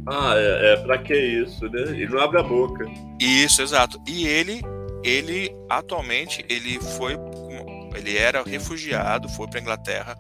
Ah, 0.04 0.34
é, 0.34 0.72
é 0.72 0.76
para 0.78 0.98
que 0.98 1.14
isso, 1.14 1.68
né? 1.68 1.82
Ele 1.82 2.08
não 2.08 2.18
abre 2.18 2.40
a 2.40 2.42
boca. 2.42 2.84
Isso, 3.20 3.62
exato. 3.62 4.02
E 4.04 4.26
ele, 4.26 4.60
ele 5.04 5.54
atualmente 5.70 6.44
ele 6.48 6.80
foi, 6.80 7.16
ele 7.94 8.18
era 8.18 8.42
refugiado, 8.42 9.28
foi 9.28 9.46
para 9.46 9.60
Inglaterra 9.60 10.18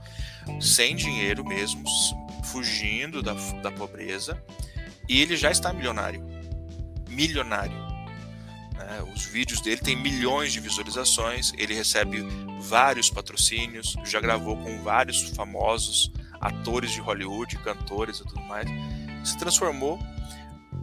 sem 0.60 0.94
dinheiro 0.94 1.44
mesmo, 1.44 1.82
fugindo 2.44 3.20
da, 3.20 3.34
da 3.60 3.72
pobreza 3.72 4.40
e 5.08 5.20
ele 5.20 5.36
já 5.36 5.50
está 5.50 5.72
milionário. 5.72 6.24
Milionário. 7.08 7.76
Né? 8.74 9.02
Os 9.14 9.24
vídeos 9.26 9.60
dele 9.60 9.80
têm 9.80 9.96
milhões 9.96 10.52
de 10.52 10.60
visualizações, 10.60 11.52
ele 11.56 11.74
recebe 11.74 12.26
vários 12.60 13.10
patrocínios, 13.10 13.94
já 14.04 14.20
gravou 14.20 14.56
com 14.56 14.82
vários 14.82 15.22
famosos 15.30 16.12
atores 16.40 16.90
de 16.90 17.00
Hollywood, 17.00 17.56
cantores 17.58 18.18
e 18.18 18.24
tudo 18.24 18.40
mais. 18.42 18.68
Se 19.24 19.38
transformou, 19.38 19.98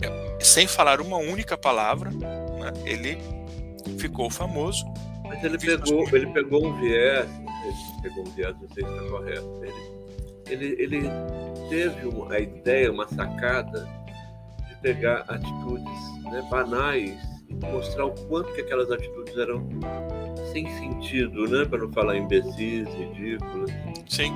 é, 0.02 0.44
sem 0.44 0.68
falar 0.68 1.02
uma 1.02 1.18
única 1.18 1.58
palavra, 1.58 2.10
né? 2.12 2.74
ele 2.86 3.18
ficou 3.98 4.30
famoso. 4.30 4.86
Mas 5.26 5.44
ele 5.44 5.58
pegou, 5.58 6.08
ele 6.16 6.28
pegou 6.28 6.68
um 6.68 6.80
viés, 6.80 7.30
ele 7.30 8.02
pegou 8.02 8.28
um 8.28 8.32
viés, 8.32 8.56
não 8.60 8.70
sei 8.70 8.84
se 8.84 8.92
está 8.92 9.10
correto. 9.10 9.62
Ele, 10.48 10.66
ele, 10.66 10.96
ele 10.98 11.10
teve 11.70 12.08
uma, 12.08 12.34
a 12.34 12.40
ideia, 12.40 12.92
uma 12.92 13.08
sacada 13.08 13.88
pegar 14.82 15.26
atitudes 15.28 16.24
né, 16.32 16.48
banais 16.50 17.18
e 17.48 17.54
mostrar 17.66 18.06
o 18.06 18.12
quanto 18.28 18.52
que 18.54 18.62
aquelas 18.62 18.92
atitudes 18.92 19.36
eram 19.38 19.68
sem 20.52 20.70
sentido, 20.78 21.48
né? 21.48 21.66
Para 21.66 21.80
não 21.80 21.92
falar 21.92 22.18
imbecis, 22.18 22.88
ridículas. 22.90 23.72
Sim. 24.08 24.34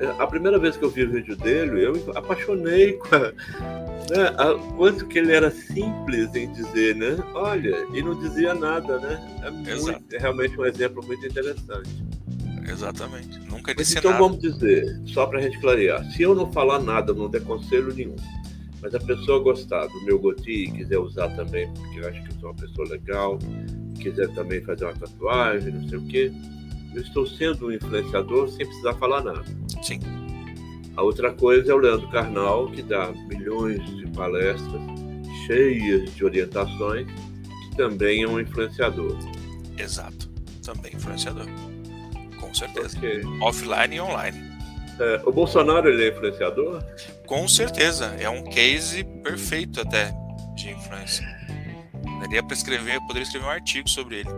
É, 0.00 0.22
a 0.22 0.26
primeira 0.26 0.58
vez 0.58 0.76
que 0.76 0.84
eu 0.84 0.90
vi 0.90 1.04
o 1.04 1.10
vídeo 1.10 1.36
dele, 1.36 1.86
eu 1.86 1.92
me 1.92 2.02
apaixonei 2.14 2.94
com 2.94 3.16
a, 3.16 3.20
né, 3.20 4.28
a, 4.36 4.54
quanto 4.76 5.06
que 5.06 5.18
ele 5.18 5.32
era 5.32 5.50
simples 5.50 6.34
em 6.34 6.52
dizer, 6.52 6.94
né? 6.96 7.16
Olha, 7.34 7.86
e 7.94 8.02
não 8.02 8.18
dizia 8.18 8.54
nada, 8.54 8.98
né? 8.98 9.40
É, 9.42 9.74
muito, 9.74 10.14
é 10.14 10.18
realmente 10.18 10.58
um 10.58 10.66
exemplo 10.66 11.02
muito 11.04 11.26
interessante. 11.26 12.04
Exatamente. 12.68 13.38
Nunca 13.48 13.74
disse 13.74 13.94
Mas 13.94 14.04
então 14.04 14.10
nada. 14.10 14.22
vamos 14.22 14.38
dizer, 14.40 15.00
só 15.06 15.26
para 15.26 15.38
a 15.38 15.42
gente 15.42 15.58
clarear, 15.60 16.04
se 16.10 16.22
eu 16.22 16.34
não 16.34 16.52
falar 16.52 16.80
nada, 16.80 17.14
não 17.14 17.28
der 17.28 17.42
conselho 17.42 17.94
nenhum, 17.94 18.16
mas 18.86 18.94
a 18.94 19.00
pessoa 19.00 19.40
gostar 19.40 19.84
do 19.88 20.04
meu 20.04 20.16
goti 20.16 20.64
e 20.64 20.70
quiser 20.70 20.98
usar 20.98 21.28
também, 21.30 21.68
porque 21.72 21.98
eu 21.98 22.08
acho 22.08 22.22
que 22.22 22.28
eu 22.28 22.40
sou 22.40 22.50
uma 22.50 22.54
pessoa 22.54 22.88
legal, 22.88 23.36
quiser 23.98 24.32
também 24.32 24.60
fazer 24.62 24.84
uma 24.84 24.94
tatuagem, 24.94 25.72
não 25.72 25.88
sei 25.88 25.98
o 25.98 26.06
quê, 26.06 26.32
eu 26.94 27.02
estou 27.02 27.26
sendo 27.26 27.66
um 27.66 27.72
influenciador 27.72 28.48
sem 28.48 28.64
precisar 28.64 28.94
falar 28.94 29.24
nada. 29.24 29.44
Sim. 29.82 29.98
A 30.96 31.02
outra 31.02 31.32
coisa 31.32 31.72
é 31.72 31.74
o 31.74 31.78
Leandro 31.78 32.08
Carnal, 32.10 32.70
que 32.70 32.80
dá 32.80 33.10
milhões 33.28 33.84
de 33.96 34.06
palestras 34.12 34.80
cheias 35.46 36.14
de 36.14 36.24
orientações, 36.24 37.08
que 37.08 37.76
também 37.76 38.22
é 38.22 38.28
um 38.28 38.38
influenciador. 38.38 39.18
Exato. 39.76 40.30
Também 40.64 40.94
influenciador. 40.94 41.46
Com 42.38 42.54
certeza. 42.54 42.96
Okay. 42.98 43.24
Offline 43.42 43.96
e 43.96 44.00
online. 44.00 44.45
É, 44.98 45.20
o 45.24 45.32
Bolsonaro 45.32 45.88
ele 45.88 46.04
é 46.04 46.08
influenciador? 46.08 46.82
Com 47.26 47.46
certeza, 47.46 48.16
é 48.18 48.28
um 48.28 48.42
case 48.44 49.04
perfeito 49.04 49.80
até 49.80 50.14
de 50.54 50.70
influência. 50.70 51.26
Daria 52.20 52.42
para 52.42 52.54
escrever, 52.54 52.96
eu 52.96 53.00
poderia 53.02 53.22
escrever 53.22 53.46
um 53.46 53.50
artigo 53.50 53.88
sobre 53.88 54.20
ele. 54.20 54.30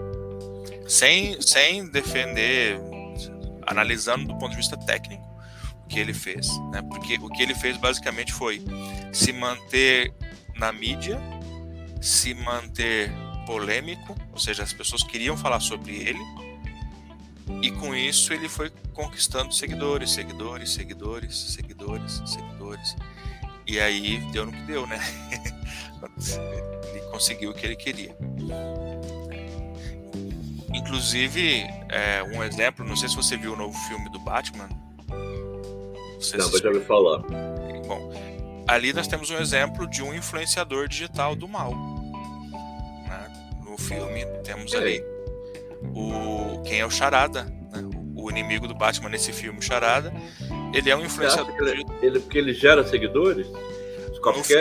Sem, 0.88 1.40
sem 1.40 1.86
defender, 1.90 2.80
analisando 3.66 4.26
do 4.26 4.38
ponto 4.38 4.50
de 4.50 4.56
vista 4.56 4.76
técnico 4.76 5.22
o 5.84 5.88
que 5.88 6.00
ele 6.00 6.12
fez. 6.12 6.48
Né? 6.72 6.82
Porque 6.88 7.14
o 7.20 7.28
que 7.28 7.42
ele 7.42 7.54
fez 7.54 7.76
basicamente 7.76 8.32
foi 8.32 8.62
se 9.12 9.32
manter 9.32 10.12
na 10.56 10.72
mídia, 10.72 11.20
se 12.00 12.34
manter 12.34 13.12
polêmico, 13.46 14.14
ou 14.32 14.38
seja, 14.38 14.62
as 14.62 14.72
pessoas 14.72 15.02
queriam 15.02 15.36
falar 15.36 15.60
sobre 15.60 15.96
ele, 15.96 16.18
e 17.62 17.70
com 17.70 17.94
isso 17.94 18.32
ele 18.32 18.48
foi 18.48 18.70
conquistando 18.92 19.52
seguidores, 19.52 20.10
seguidores, 20.10 20.70
seguidores, 20.70 21.36
seguidores, 21.36 22.22
seguidores. 22.26 22.96
E 23.66 23.80
aí 23.80 24.18
deu 24.32 24.46
no 24.46 24.52
que 24.52 24.62
deu, 24.62 24.86
né? 24.86 24.98
ele 26.90 27.00
conseguiu 27.10 27.50
o 27.50 27.54
que 27.54 27.66
ele 27.66 27.76
queria. 27.76 28.16
Inclusive, 30.72 31.62
é, 31.88 32.22
um 32.22 32.42
exemplo, 32.42 32.84
não 32.84 32.96
sei 32.96 33.08
se 33.08 33.16
você 33.16 33.36
viu 33.36 33.54
o 33.54 33.56
novo 33.56 33.76
filme 33.88 34.08
do 34.10 34.18
Batman. 34.18 34.68
Você 36.18 36.36
não, 36.36 36.50
mas 36.50 36.60
já 36.60 36.68
ouvi 36.68 36.84
falar. 36.84 37.18
Bom, 37.86 38.12
ali 38.66 38.92
nós 38.92 39.06
temos 39.06 39.30
um 39.30 39.38
exemplo 39.38 39.86
de 39.86 40.02
um 40.02 40.14
influenciador 40.14 40.88
digital 40.88 41.34
do 41.34 41.48
mal. 41.48 41.72
Né? 43.06 43.60
No 43.64 43.78
filme 43.78 44.24
temos 44.44 44.74
ali 44.74 45.02
o 45.94 46.62
quem 46.62 46.80
é 46.80 46.86
o 46.86 46.90
Charada, 46.90 47.44
né? 47.44 47.88
o 48.14 48.30
inimigo 48.30 48.66
do 48.66 48.74
Batman 48.74 49.08
nesse 49.08 49.32
filme, 49.32 49.60
Charada. 49.62 50.12
Ele 50.74 50.90
é 50.90 50.96
um 50.96 51.04
influenciador. 51.04 51.54
Ele, 51.60 51.86
ele, 52.02 52.20
porque 52.20 52.38
ele 52.38 52.52
gera 52.52 52.86
seguidores? 52.86 53.46
No, 54.24 54.44
fi 54.44 54.54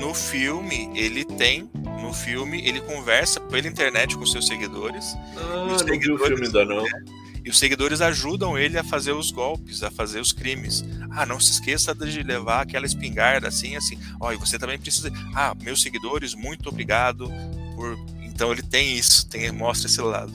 no 0.00 0.14
filme, 0.14 0.90
ele 0.94 1.24
tem. 1.24 1.68
No 2.00 2.12
filme, 2.12 2.66
ele 2.66 2.80
conversa 2.80 3.40
pela 3.40 3.66
internet 3.66 4.16
com 4.16 4.26
seus 4.26 4.46
seguidores. 4.46 5.16
Ah, 5.36 5.66
não 5.66 5.78
seguidores, 5.78 6.06
vi 6.06 6.12
o 6.12 6.18
filme 6.18 6.46
ainda 6.46 6.64
não. 6.64 6.82
Né? 6.82 7.04
E 7.44 7.50
os 7.50 7.58
seguidores 7.58 8.00
ajudam 8.00 8.56
ele 8.56 8.78
a 8.78 8.84
fazer 8.84 9.12
os 9.12 9.30
golpes, 9.30 9.82
a 9.82 9.90
fazer 9.90 10.20
os 10.20 10.32
crimes. 10.32 10.84
Ah, 11.10 11.26
não 11.26 11.40
se 11.40 11.52
esqueça 11.52 11.94
de 11.94 12.22
levar 12.22 12.60
aquela 12.60 12.86
espingarda 12.86 13.48
assim, 13.48 13.74
assim. 13.74 13.98
Ó, 14.20 14.28
oh, 14.28 14.32
e 14.32 14.36
você 14.36 14.58
também 14.58 14.78
precisa. 14.78 15.10
Ah, 15.34 15.54
meus 15.60 15.82
seguidores, 15.82 16.34
muito 16.34 16.68
obrigado 16.68 17.28
por 17.74 17.96
então 18.34 18.50
ele 18.50 18.62
tem 18.62 18.96
isso, 18.96 19.28
tem, 19.28 19.52
mostra 19.52 19.86
esse 19.86 20.00
lado. 20.00 20.32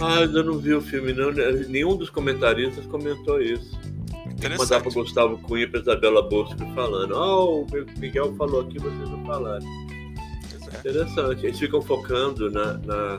Ah, 0.00 0.22
eu 0.22 0.44
não 0.44 0.58
vi 0.58 0.74
o 0.74 0.80
filme, 0.80 1.12
não. 1.12 1.30
Nenhum 1.68 1.96
dos 1.96 2.10
comentaristas 2.10 2.86
comentou 2.86 3.40
isso. 3.40 3.78
Mandar 4.58 4.80
para 4.82 4.92
Gustavo 4.92 5.38
Cunha 5.38 5.64
e 5.64 5.66
para 5.66 5.80
Isabela 5.80 6.22
Bosco 6.22 6.58
falando: 6.74 7.14
oh, 7.14 7.62
o 7.62 7.66
Miguel 7.98 8.34
falou 8.36 8.62
aqui, 8.62 8.78
vocês 8.78 9.10
não 9.10 9.24
falaram. 9.24 9.66
É. 9.66 10.78
Interessante. 10.78 11.46
Eles 11.46 11.58
ficam 11.58 11.80
focando 11.80 12.50
na, 12.50 12.74
na, 12.78 13.16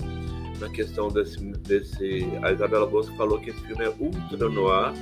na, 0.59 0.69
questão 0.69 1.07
desse, 1.09 1.39
desse. 1.39 2.27
A 2.43 2.51
Isabela 2.51 2.85
Bosco 2.85 3.15
falou 3.15 3.39
que 3.39 3.49
esse 3.49 3.61
filme 3.61 3.85
é 3.85 3.89
ultra 3.89 4.49
noir. 4.49 4.93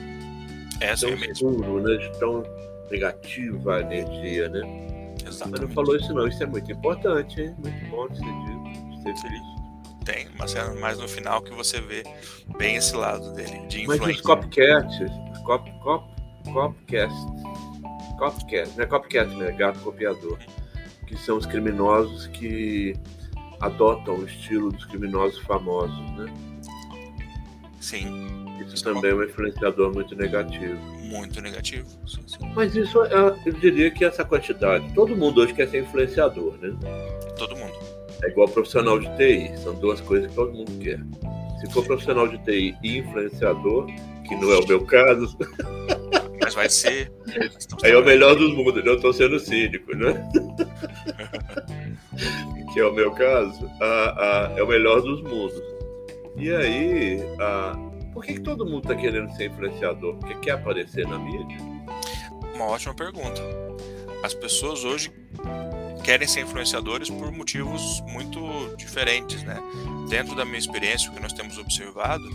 É, 0.80 0.96
tão 0.96 1.14
escuro, 1.14 1.82
né? 1.82 1.96
De 1.96 2.20
tão 2.20 2.44
negativa 2.90 3.78
a 3.78 3.82
energia, 3.82 4.50
né? 4.50 4.62
Exatamente. 5.26 5.52
Mas 5.52 5.62
não 5.62 5.70
falou 5.70 5.96
isso 5.96 6.14
não, 6.14 6.28
isso 6.28 6.44
é 6.44 6.46
muito 6.46 6.72
importante, 6.72 7.42
hein? 7.42 7.56
Muito 7.58 7.90
bom 7.90 8.08
de 8.08 8.18
ser, 8.18 8.26
de 8.26 9.04
ser 9.04 9.22
feliz 9.22 9.53
tem 10.04 10.28
uma 10.36 10.48
cena 10.48 10.74
mais 10.76 10.98
no 10.98 11.08
final 11.08 11.42
que 11.42 11.52
você 11.52 11.80
vê 11.82 12.04
bem 12.58 12.76
esse 12.76 12.96
lado 12.96 13.34
dele, 13.34 13.66
de 13.68 13.84
influência. 13.84 14.08
Mas 14.08 14.16
os 14.18 14.22
copycats, 14.22 14.98
cop, 15.44 15.72
cop, 15.80 16.06
copcast, 16.52 17.16
copcat, 18.18 18.70
não 18.76 18.84
é 18.84 18.88
copcat, 18.88 19.36
né? 19.36 19.52
Gato 19.52 19.80
copiador, 19.80 20.38
que 21.08 21.18
são 21.18 21.38
os 21.38 21.46
criminosos 21.46 22.28
que 22.28 22.96
adotam 23.62 24.16
o 24.16 24.26
estilo 24.26 24.72
dos 24.72 24.86
criminosos 24.86 25.40
famosos, 25.44 26.12
né? 26.18 26.34
Sim. 27.80 28.44
Isso 28.74 28.84
também 28.84 29.12
é 29.12 29.14
um 29.14 29.24
influenciador 29.24 29.94
muito 29.94 30.16
negativo. 30.16 30.80
Muito 31.04 31.42
negativo. 31.42 31.88
Sim, 32.08 32.24
sim. 32.26 32.52
Mas 32.56 32.76
isso, 32.76 33.04
é, 33.04 33.36
eu 33.46 33.54
diria 33.54 33.92
que 33.92 34.04
essa 34.04 34.26
quantidade, 34.26 34.92
todo 34.94 35.16
mundo 35.16 35.42
hoje 35.42 35.54
quer 35.54 35.68
ser 35.68 35.84
influenciador, 35.84 36.58
né? 36.58 36.74
Todo 37.38 37.56
mundo. 37.56 37.63
É 38.24 38.30
igual 38.30 38.48
profissional 38.48 39.00
de 39.00 39.08
TI, 39.18 39.58
são 39.60 39.74
duas 39.76 40.00
coisas 40.02 40.30
que 40.30 40.36
todo 40.36 40.54
mundo 40.54 40.72
quer. 40.80 41.00
Se 41.60 41.72
for 41.72 41.86
profissional 41.86 42.28
de 42.28 42.38
TI 42.40 42.76
e 42.82 43.00
influenciador, 43.00 43.86
que 44.28 44.36
não 44.36 44.52
é 44.52 44.60
o 44.60 44.68
meu 44.68 44.86
caso. 44.86 45.38
Mas 46.42 46.54
vai 46.54 46.70
ser. 46.70 47.12
Aí 47.84 47.92
é 47.92 47.98
o 47.98 48.04
melhor 48.04 48.36
dos 48.36 48.54
mundos, 48.54 48.86
eu 48.86 48.96
estou 48.96 49.14
sendo 49.14 49.40
cínico, 49.40 49.96
né? 49.96 50.14
que 52.74 52.80
é 52.80 52.86
o 52.86 52.94
meu 52.94 53.12
caso, 53.12 53.70
é 54.56 54.64
o 54.64 54.68
melhor 54.68 55.02
dos 55.02 55.22
mundos. 55.22 55.62
E 56.36 56.54
aí, 56.54 57.20
por 58.14 58.24
que, 58.24 58.34
que 58.34 58.42
todo 58.42 58.66
mundo 58.66 58.84
está 58.84 58.96
querendo 58.96 59.32
ser 59.36 59.48
influenciador? 59.48 60.16
Porque 60.16 60.36
quer 60.36 60.52
aparecer 60.52 61.08
na 61.08 61.20
mídia? 61.20 61.58
Uma 62.56 62.66
ótima 62.66 62.94
pergunta. 62.94 63.42
As 64.24 64.34
pessoas 64.34 64.84
hoje 64.84 65.12
querem 66.04 66.28
ser 66.28 66.42
influenciadores 66.42 67.10
por 67.10 67.32
motivos 67.32 68.02
muito 68.08 68.76
diferentes, 68.78 69.42
né? 69.44 69.60
Dentro 70.10 70.36
da 70.36 70.44
minha 70.44 70.60
experiência, 70.60 71.10
o 71.10 71.14
que 71.14 71.22
nós 71.22 71.34
temos 71.34 71.58
observado, 71.58 72.28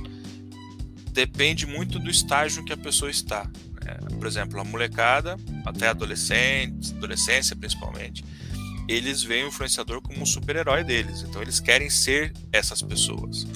depende 1.12 1.66
muito 1.66 1.98
do 1.98 2.10
estágio 2.10 2.64
que 2.64 2.72
a 2.72 2.76
pessoa 2.76 3.10
está. 3.10 3.44
Né? 3.84 3.96
Por 4.18 4.26
exemplo, 4.26 4.60
a 4.60 4.64
molecada, 4.64 5.36
até 5.64 5.88
adolescentes, 5.88 6.92
adolescência 6.92 7.54
principalmente, 7.54 8.24
eles 8.88 9.22
veem 9.22 9.44
o 9.44 9.48
influenciador 9.48 10.00
como 10.00 10.22
um 10.22 10.26
super-herói 10.26 10.82
deles, 10.82 11.22
então 11.22 11.42
eles 11.42 11.60
querem 11.60 11.90
ser 11.90 12.32
essas 12.50 12.80
pessoas. 12.80 13.46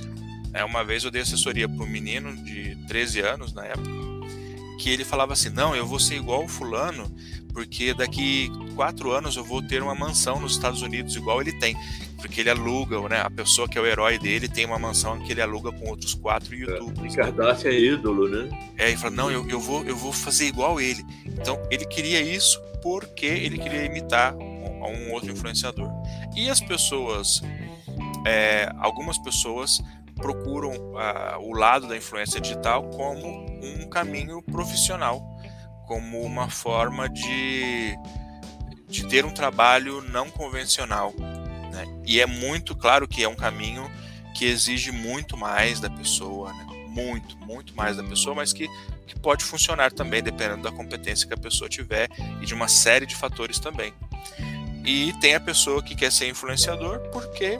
É, 0.52 0.62
uma 0.62 0.84
vez 0.84 1.04
eu 1.04 1.10
dei 1.10 1.22
assessoria 1.22 1.66
para 1.66 1.82
um 1.82 1.88
menino 1.88 2.36
de 2.44 2.76
13 2.86 3.20
anos 3.20 3.52
na 3.54 3.64
época, 3.64 3.90
que 4.82 4.90
ele 4.90 5.04
falava 5.04 5.32
assim: 5.32 5.48
Não, 5.48 5.76
eu 5.76 5.86
vou 5.86 6.00
ser 6.00 6.16
igual 6.16 6.44
o 6.44 6.48
fulano, 6.48 7.08
porque 7.52 7.94
daqui 7.94 8.50
quatro 8.74 9.12
anos 9.12 9.36
eu 9.36 9.44
vou 9.44 9.62
ter 9.62 9.80
uma 9.80 9.94
mansão 9.94 10.40
nos 10.40 10.52
Estados 10.52 10.82
Unidos 10.82 11.14
igual 11.14 11.40
ele 11.40 11.52
tem, 11.60 11.76
porque 12.16 12.40
ele 12.40 12.50
aluga, 12.50 13.00
né? 13.08 13.20
A 13.20 13.30
pessoa 13.30 13.68
que 13.68 13.78
é 13.78 13.80
o 13.80 13.86
herói 13.86 14.18
dele 14.18 14.48
tem 14.48 14.66
uma 14.66 14.80
mansão 14.80 15.20
que 15.20 15.30
ele 15.30 15.40
aluga 15.40 15.70
com 15.70 15.88
outros 15.88 16.14
quatro 16.14 16.56
YouTubers. 16.56 17.14
É, 17.14 17.16
Kardashian 17.16 17.70
é 17.70 17.78
ídolo, 17.78 18.28
né? 18.28 18.48
É, 18.76 18.88
ele 18.88 18.96
fala, 18.96 19.14
não, 19.14 19.30
eu, 19.30 19.48
eu, 19.48 19.60
vou, 19.60 19.84
eu 19.84 19.96
vou 19.96 20.12
fazer 20.12 20.46
igual 20.46 20.80
ele. 20.80 21.04
Então 21.26 21.56
ele 21.70 21.84
queria 21.84 22.20
isso 22.20 22.60
porque 22.82 23.26
ele 23.26 23.58
queria 23.58 23.84
imitar 23.84 24.34
um, 24.34 24.82
um 24.82 25.12
outro 25.12 25.30
influenciador. 25.30 25.88
E 26.34 26.50
as 26.50 26.60
pessoas, 26.60 27.40
é, 28.26 28.68
algumas 28.80 29.16
pessoas 29.18 29.80
procuram 30.22 30.70
uh, 30.70 31.38
o 31.40 31.52
lado 31.52 31.86
da 31.86 31.96
influência 31.96 32.40
digital 32.40 32.88
como 32.90 33.44
um 33.62 33.90
caminho 33.90 34.40
profissional 34.40 35.20
como 35.92 36.22
uma 36.22 36.48
forma 36.48 37.06
de, 37.06 37.94
de 38.88 39.06
ter 39.08 39.26
um 39.26 39.30
trabalho 39.30 40.00
não 40.00 40.30
convencional. 40.30 41.12
Né? 41.18 42.02
E 42.06 42.18
é 42.18 42.24
muito 42.24 42.74
claro 42.74 43.06
que 43.06 43.22
é 43.22 43.28
um 43.28 43.34
caminho 43.34 43.90
que 44.34 44.46
exige 44.46 44.90
muito 44.90 45.36
mais 45.36 45.80
da 45.80 45.90
pessoa, 45.90 46.50
né? 46.54 46.66
muito, 46.88 47.36
muito 47.38 47.74
mais 47.74 47.98
da 47.98 48.02
pessoa, 48.02 48.34
mas 48.34 48.54
que, 48.54 48.68
que 49.06 49.18
pode 49.18 49.44
funcionar 49.44 49.92
também, 49.92 50.22
dependendo 50.22 50.62
da 50.62 50.72
competência 50.72 51.28
que 51.28 51.34
a 51.34 51.36
pessoa 51.36 51.68
tiver 51.68 52.08
e 52.40 52.46
de 52.46 52.54
uma 52.54 52.68
série 52.68 53.04
de 53.04 53.14
fatores 53.14 53.58
também. 53.58 53.92
E 54.86 55.12
tem 55.20 55.34
a 55.34 55.40
pessoa 55.40 55.82
que 55.82 55.94
quer 55.94 56.10
ser 56.10 56.28
influenciador 56.28 56.98
porque 57.12 57.58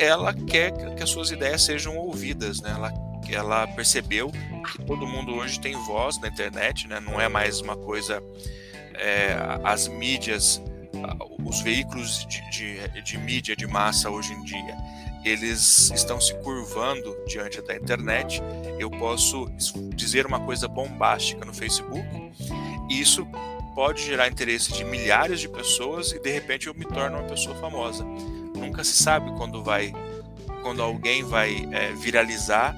ela 0.00 0.32
quer 0.32 0.72
que 0.96 1.02
as 1.02 1.10
suas 1.10 1.30
ideias 1.30 1.62
sejam 1.62 1.96
ouvidas, 1.96 2.60
né? 2.62 2.70
ela 2.70 2.92
ela 3.32 3.64
percebeu 3.68 4.32
que 4.72 4.84
todo 4.84 5.06
mundo 5.06 5.34
hoje 5.34 5.60
tem 5.60 5.72
voz 5.84 6.18
na 6.20 6.26
internet, 6.26 6.88
né? 6.88 6.98
não 6.98 7.20
é 7.20 7.28
mais 7.28 7.60
uma 7.60 7.76
coisa. 7.76 8.20
É, 8.94 9.36
as 9.62 9.86
mídias, 9.86 10.60
os 11.44 11.60
veículos 11.60 12.26
de, 12.26 12.50
de, 12.50 13.02
de 13.02 13.18
mídia 13.18 13.54
de 13.54 13.68
massa 13.68 14.10
hoje 14.10 14.32
em 14.32 14.42
dia, 14.42 14.76
eles 15.24 15.90
estão 15.90 16.20
se 16.20 16.34
curvando 16.42 17.16
diante 17.26 17.62
da 17.62 17.76
internet. 17.76 18.42
Eu 18.78 18.90
posso 18.90 19.46
dizer 19.94 20.26
uma 20.26 20.40
coisa 20.40 20.66
bombástica 20.66 21.44
no 21.44 21.54
Facebook, 21.54 22.04
e 22.90 23.00
isso 23.00 23.24
pode 23.74 24.02
gerar 24.02 24.28
interesse 24.28 24.72
de 24.72 24.84
milhares 24.84 25.40
de 25.40 25.48
pessoas 25.48 26.10
e 26.10 26.18
de 26.18 26.30
repente 26.30 26.66
eu 26.66 26.74
me 26.74 26.84
torno 26.84 27.18
uma 27.18 27.28
pessoa 27.28 27.54
famosa. 27.56 28.04
Nunca 28.60 28.84
se 28.84 29.02
sabe 29.02 29.30
quando 29.36 29.62
vai, 29.62 29.92
quando 30.62 30.82
alguém 30.82 31.24
vai 31.24 31.68
é, 31.72 31.92
viralizar 31.92 32.76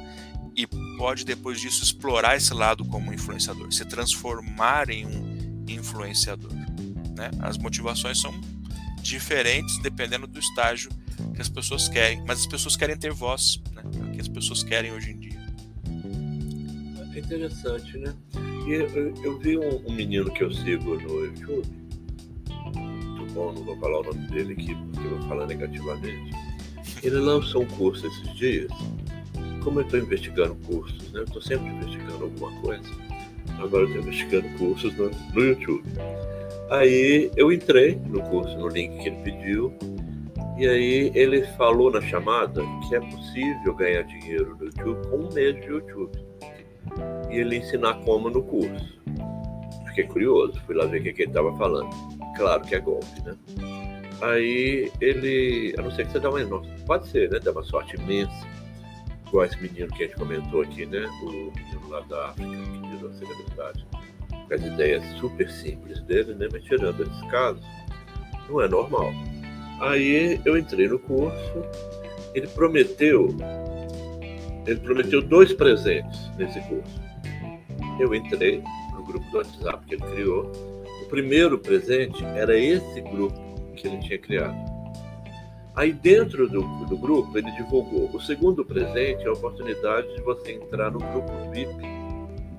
e 0.55 0.67
pode 0.97 1.25
depois 1.25 1.61
disso 1.61 1.83
explorar 1.83 2.37
esse 2.37 2.55
lado 2.55 2.85
como 2.85 3.13
influenciador, 3.13 3.73
se 3.73 3.85
transformar 3.85 4.91
em 4.91 5.07
um 5.07 5.65
influenciador. 5.69 6.53
Né? 6.53 7.31
As 7.41 7.59
motivações 7.59 8.21
são 8.21 8.33
diferentes 9.01 9.79
dependendo 9.83 10.27
do 10.27 10.39
estágio 10.39 10.91
que 11.35 11.41
as 11.41 11.49
pessoas 11.49 11.89
querem, 11.89 12.23
mas 12.27 12.41
as 12.41 12.47
pessoas 12.47 12.77
querem 12.77 12.97
ter 12.97 13.13
voz, 13.13 13.61
né? 13.73 13.83
é 13.83 14.05
o 14.05 14.13
que 14.13 14.21
as 14.21 14.29
pessoas 14.29 14.63
querem 14.63 14.93
hoje 14.93 15.11
em 15.11 15.19
dia. 15.19 15.43
É 17.15 17.19
interessante, 17.19 17.99
né? 17.99 18.15
E 18.67 18.73
eu, 18.73 19.15
eu 19.23 19.39
vi 19.39 19.59
um, 19.59 19.87
um, 19.87 19.93
menino 19.93 20.31
que 20.33 20.43
eu 20.43 20.53
sigo 20.53 20.95
no 20.95 21.27
YouTube, 21.27 21.69
bom, 23.33 23.53
não 23.53 23.65
vou 23.65 23.77
falar 23.79 24.01
o 24.01 24.03
nome 24.05 24.27
dele 24.29 24.53
aqui 24.53 24.75
porque 24.75 25.07
eu 25.07 25.19
vou 25.19 25.29
falar 25.29 25.47
negativamente. 25.47 26.33
Ele 27.03 27.17
lançou 27.17 27.63
um 27.63 27.67
curso 27.67 28.07
esses 28.07 28.35
dias 28.35 28.71
como 29.63 29.81
eu 29.81 29.85
estou 29.85 30.01
investigando 30.01 30.55
cursos, 30.67 31.13
né? 31.13 31.21
Eu 31.21 31.25
estou 31.25 31.41
sempre 31.41 31.69
investigando 31.69 32.25
alguma 32.25 32.53
coisa. 32.61 32.83
Agora 33.59 33.85
eu 33.85 33.87
estou 33.87 34.03
investigando 34.03 34.49
cursos 34.59 34.97
no, 34.97 35.11
no 35.35 35.45
YouTube. 35.45 35.85
Aí 36.71 37.31
eu 37.37 37.53
entrei 37.53 38.01
no 38.07 38.23
curso, 38.23 38.57
no 38.59 38.69
link 38.69 38.99
que 39.03 39.09
ele 39.09 39.17
pediu, 39.23 39.73
e 40.59 40.67
aí 40.67 41.13
ele 41.15 41.43
falou 41.57 41.91
na 41.91 42.01
chamada 42.01 42.63
que 42.89 42.95
é 42.95 43.01
possível 43.01 43.75
ganhar 43.75 44.03
dinheiro 44.03 44.57
no 44.57 44.67
YouTube 44.67 45.09
com 45.09 45.17
um 45.17 45.33
mês 45.33 45.55
de 45.61 45.67
YouTube. 45.67 46.19
E 47.31 47.37
ele 47.37 47.57
ensinar 47.57 47.95
como 48.05 48.31
no 48.31 48.43
curso. 48.43 49.01
Fiquei 49.89 50.05
curioso, 50.05 50.61
fui 50.67 50.75
lá 50.75 50.87
ver 50.87 51.01
o 51.01 51.03
que, 51.03 51.13
que 51.13 51.23
ele 51.23 51.31
estava 51.31 51.55
falando. 51.57 51.91
Claro 52.43 52.63
que 52.63 52.75
é 52.75 52.81
golpe, 52.81 53.23
né? 53.25 53.37
Aí 54.21 54.91
ele, 55.01 55.75
a 55.79 55.83
não 55.83 55.93
ser 55.93 56.07
que 56.07 56.13
você 56.13 56.19
dá 56.19 56.29
uma, 56.29 56.41
pode 56.85 57.07
ser, 57.07 57.31
né? 57.31 57.39
Dá 57.39 57.53
uma 57.53 57.63
sorte 57.63 57.95
imensa 57.95 58.33
igual 59.29 59.45
esse 59.45 59.57
menino 59.63 59.87
que 59.93 60.03
a 60.03 60.07
gente 60.09 60.17
comentou 60.17 60.63
aqui, 60.63 60.85
né? 60.85 61.07
O 61.23 61.53
menino 61.57 61.89
lá 61.89 62.01
da 62.01 62.31
África, 62.31 62.51
que 62.51 62.97
virou 62.97 63.13
celebridade. 63.13 63.87
Com 64.29 64.55
as 64.55 64.61
ideias 64.61 65.05
super 65.21 65.49
simples 65.49 66.01
dele, 66.03 66.35
né? 66.35 66.49
Mas 66.51 66.65
tirando 66.65 67.01
esses 67.05 67.31
casos, 67.31 67.65
não 68.49 68.61
é 68.61 68.67
normal. 68.67 69.13
Aí 69.81 70.41
eu 70.45 70.59
entrei 70.59 70.89
no 70.89 70.99
curso, 70.99 71.65
ele 72.35 72.49
prometeu, 72.49 73.29
ele 74.67 74.81
prometeu 74.81 75.23
dois 75.23 75.53
presentes 75.53 76.29
nesse 76.37 76.61
curso. 76.63 77.01
Eu 78.01 78.13
entrei 78.13 78.61
no 78.95 79.05
grupo 79.05 79.31
do 79.31 79.39
WhatsApp 79.39 79.87
que 79.87 79.95
ele 79.95 80.03
criou. 80.03 80.72
Primeiro 81.13 81.59
presente 81.59 82.25
era 82.25 82.59
esse 82.59 83.03
grupo 83.03 83.39
que 83.77 83.87
ele 83.87 83.99
tinha 83.99 84.19
criado. 84.19 84.57
Aí 85.75 85.93
dentro 85.93 86.49
do, 86.49 86.63
do 86.87 86.97
grupo 86.97 87.37
ele 87.37 87.51
divulgou. 87.51 88.09
O 88.15 88.19
segundo 88.19 88.65
presente 88.65 89.23
é 89.23 89.29
a 89.29 89.33
oportunidade 89.33 90.09
de 90.17 90.23
você 90.23 90.53
entrar 90.53 90.91
no 90.91 90.99
grupo 90.99 91.31
VIP, 91.51 91.85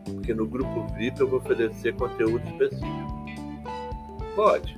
porque 0.05 0.35
no 0.35 0.45
grupo 0.45 0.85
VIP 0.95 1.19
eu 1.19 1.27
vou 1.27 1.39
oferecer 1.39 1.95
conteúdo 1.95 2.47
específico. 2.47 3.25
Pode. 4.35 4.77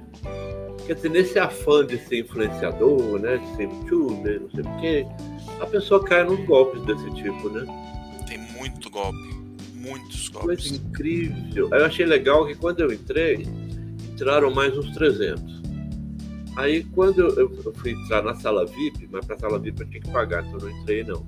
Quer 0.87 0.93
dizer, 0.93 1.09
nesse 1.09 1.37
afã 1.37 1.85
de 1.85 1.97
ser 1.97 2.19
influenciador, 2.19 3.19
né, 3.19 3.35
de 3.35 3.55
ser 3.57 3.63
youtuber, 3.63 4.39
não 4.39 4.51
sei 4.51 4.61
o 4.61 4.79
quê, 4.79 5.05
a 5.59 5.65
pessoa 5.65 6.01
cai 6.01 6.23
nos 6.23 6.39
golpes 6.45 6.81
desse 6.85 7.11
tipo, 7.15 7.49
né? 7.49 7.65
Tem 8.25 8.37
muito 8.37 8.89
golpe, 8.89 9.35
Muitos 9.73 10.29
golpes. 10.29 10.71
Coisa 10.71 10.75
incrível. 10.75 11.69
Eu 11.73 11.85
achei 11.85 12.05
legal 12.05 12.47
que 12.47 12.55
quando 12.55 12.79
eu 12.79 12.91
entrei, 12.91 13.45
entraram 14.15 14.49
mais 14.49 14.77
uns 14.77 14.91
300. 14.91 15.61
Aí 16.55 16.85
quando 16.85 17.19
eu, 17.37 17.73
fui 17.75 17.91
entrar 17.91 18.23
na 18.23 18.33
sala 18.35 18.65
VIP, 18.65 19.09
mas 19.11 19.25
para 19.25 19.35
a 19.35 19.39
sala 19.39 19.59
VIP 19.59 19.81
eu 19.81 19.89
tinha 19.89 20.01
que 20.01 20.09
pagar, 20.09 20.45
então 20.45 20.57
eu 20.59 20.69
não 20.69 20.81
entrei 20.81 21.03
não. 21.03 21.25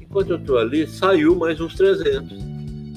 Enquanto 0.00 0.30
eu 0.30 0.36
estou 0.38 0.58
ali, 0.58 0.88
saiu 0.88 1.36
mais 1.36 1.60
uns 1.60 1.74
300. 1.76 2.36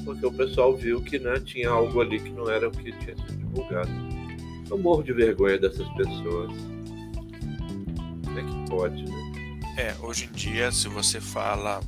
Porque 0.04 0.26
o 0.26 0.32
pessoal 0.34 0.76
viu 0.76 1.00
que 1.02 1.20
né, 1.20 1.40
tinha 1.40 1.70
algo 1.70 2.02
ali 2.02 2.20
que 2.20 2.32
não 2.32 2.50
era 2.50 2.68
o 2.68 2.72
que 2.72 2.92
tinha 2.92 3.16
sido 3.16 3.38
divulgado. 3.38 3.92
Eu 4.70 4.80
morro 4.80 5.04
de 5.04 5.14
vergonha 5.14 5.60
dessas 5.60 5.88
pessoas. 5.90 6.52
Como 8.26 8.40
é 8.40 8.44
que 8.44 8.70
pode, 8.70 9.04
né? 9.06 9.62
É, 9.78 9.96
hoje 10.02 10.26
em 10.26 10.36
dia, 10.36 10.72
se 10.72 10.88
você 10.88 11.22
fala. 11.22 11.82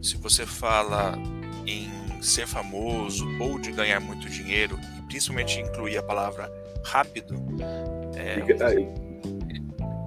Se 0.00 0.16
você 0.18 0.46
fala 0.46 1.18
em 1.66 1.90
ser 2.22 2.46
famoso 2.46 3.26
ou 3.40 3.58
de 3.58 3.72
ganhar 3.72 3.98
muito 3.98 4.28
dinheiro, 4.30 4.78
principalmente 5.16 5.60
incluir 5.60 5.96
a 5.96 6.02
palavra 6.02 6.52
rápido. 6.84 7.34
É, 8.14 8.38